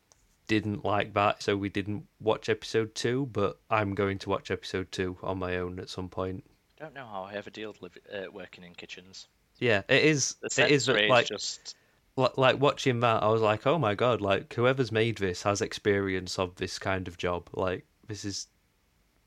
[0.48, 3.28] didn't like that, so we didn't watch episode two.
[3.34, 6.46] But I'm going to watch episode two on my own at some point.
[6.80, 9.28] don't know how I ever dealt with uh, working in kitchens.
[9.60, 10.38] Yeah, it is.
[10.58, 11.76] It is like just
[12.16, 13.22] like watching that.
[13.22, 14.22] I was like, oh my god!
[14.22, 17.50] Like whoever's made this has experience of this kind of job.
[17.52, 18.48] Like this is,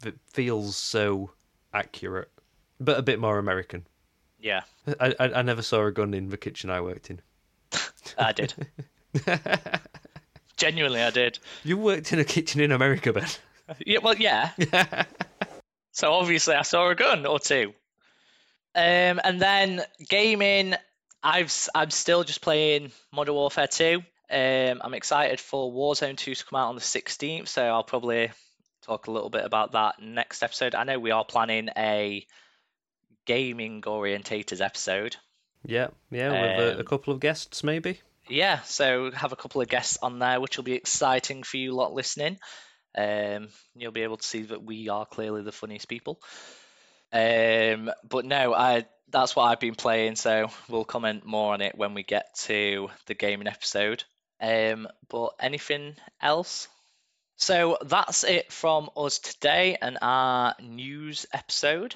[0.03, 1.31] it feels so
[1.75, 2.31] accurate,
[2.81, 3.87] but a bit more American.
[4.39, 4.63] yeah,
[5.01, 7.21] I, I I never saw a gun in the kitchen I worked in.
[8.17, 8.55] I did.
[10.57, 11.39] Genuinely, I did.
[11.65, 13.27] You worked in a kitchen in America, Ben.
[13.87, 14.51] Yeah, well, yeah.
[15.93, 17.73] So obviously, I saw a gun or two.
[18.75, 20.75] Um, and then gaming,
[21.23, 24.03] I've I'm still just playing Modern Warfare 2.
[24.29, 28.33] Um, I'm excited for Warzone 2 to come out on the 16th, so I'll probably
[28.85, 30.75] talk a little bit about that next episode.
[30.75, 32.27] I know we are planning a
[33.27, 35.17] gaming orientators episode.
[35.65, 38.01] Yeah, yeah, with a, a Um, couple of guests maybe.
[38.29, 41.73] Yeah, so have a couple of guests on there, which will be exciting for you
[41.73, 42.39] lot listening.
[42.97, 46.21] Um, you'll be able to see that we are clearly the funniest people.
[47.13, 51.77] Um, but no, I that's what I've been playing, so we'll comment more on it
[51.77, 54.05] when we get to the gaming episode.
[54.41, 56.69] Um, but anything else?
[57.37, 61.95] So that's it from us today and our news episode.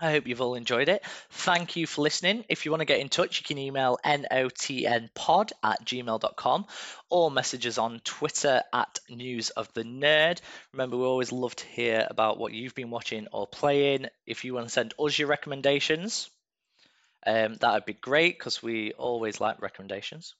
[0.00, 1.04] I hope you've all enjoyed it.
[1.30, 2.44] Thank you for listening.
[2.48, 6.66] If you want to get in touch, you can email notnpod at gmail.com
[7.10, 10.40] or message us on Twitter at News of the Nerd.
[10.72, 14.06] Remember, we always love to hear about what you've been watching or playing.
[14.24, 16.30] If you want to send us your recommendations,
[17.26, 20.36] um, that would be great because we always like recommendations.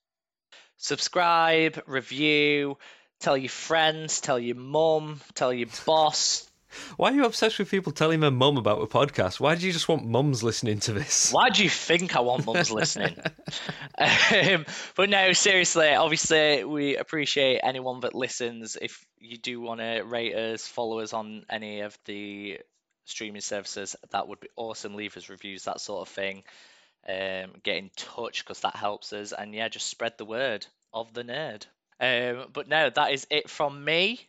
[0.77, 2.79] Subscribe, review,
[3.21, 6.49] tell your friends, tell your mum, tell your boss,
[6.97, 9.41] Why are you obsessed with people telling their mum about a podcast?
[9.41, 11.33] Why do you just want mums listening to this?
[11.33, 13.17] Why do you think I want mums listening?
[13.99, 18.77] um, but no, seriously, obviously, we appreciate anyone that listens.
[18.81, 22.59] If you do want to rate us, follow us on any of the
[23.05, 24.95] streaming services, that would be awesome.
[24.95, 26.43] Leave us reviews, that sort of thing.
[27.09, 29.33] Um, get in touch because that helps us.
[29.33, 31.65] And yeah, just spread the word of the nerd.
[32.01, 34.21] Um, but no, that is it from me.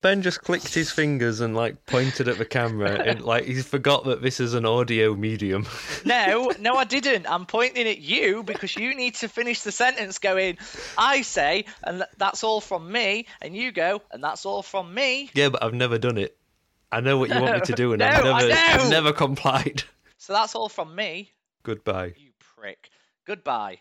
[0.00, 4.04] Ben just clicked his fingers and like pointed at the camera and like he forgot
[4.04, 5.66] that this is an audio medium.
[6.04, 7.28] No, no, I didn't.
[7.28, 10.58] I'm pointing at you because you need to finish the sentence going,
[10.96, 15.30] I say, and that's all from me, and you go, and that's all from me.
[15.34, 16.36] yeah, but I've never done it.
[16.92, 19.82] I know what you want me to do and No, I've never I've never complied.
[20.16, 21.32] So that's all from me,
[21.64, 22.14] Goodbye.
[22.16, 22.90] you prick.
[23.26, 23.78] Goodbye.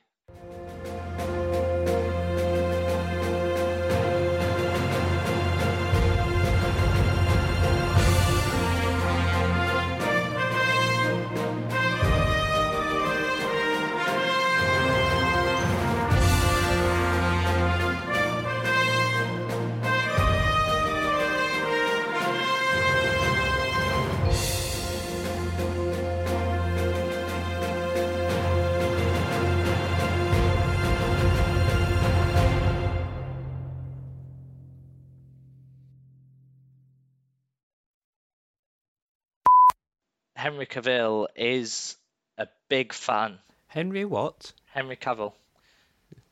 [40.48, 41.98] Henry Cavill is
[42.38, 43.38] a big fan.
[43.68, 44.53] Henry what?
[44.68, 45.34] Henry Cavill.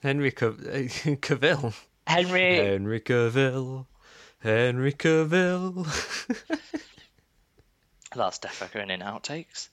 [0.02, 0.58] Henry Cav-
[1.20, 1.74] Cavill.
[2.08, 2.56] Henry.
[2.56, 3.86] Henry Cavill.
[4.40, 5.86] Henry Cavill.
[8.16, 9.68] That's definitely going in outtakes.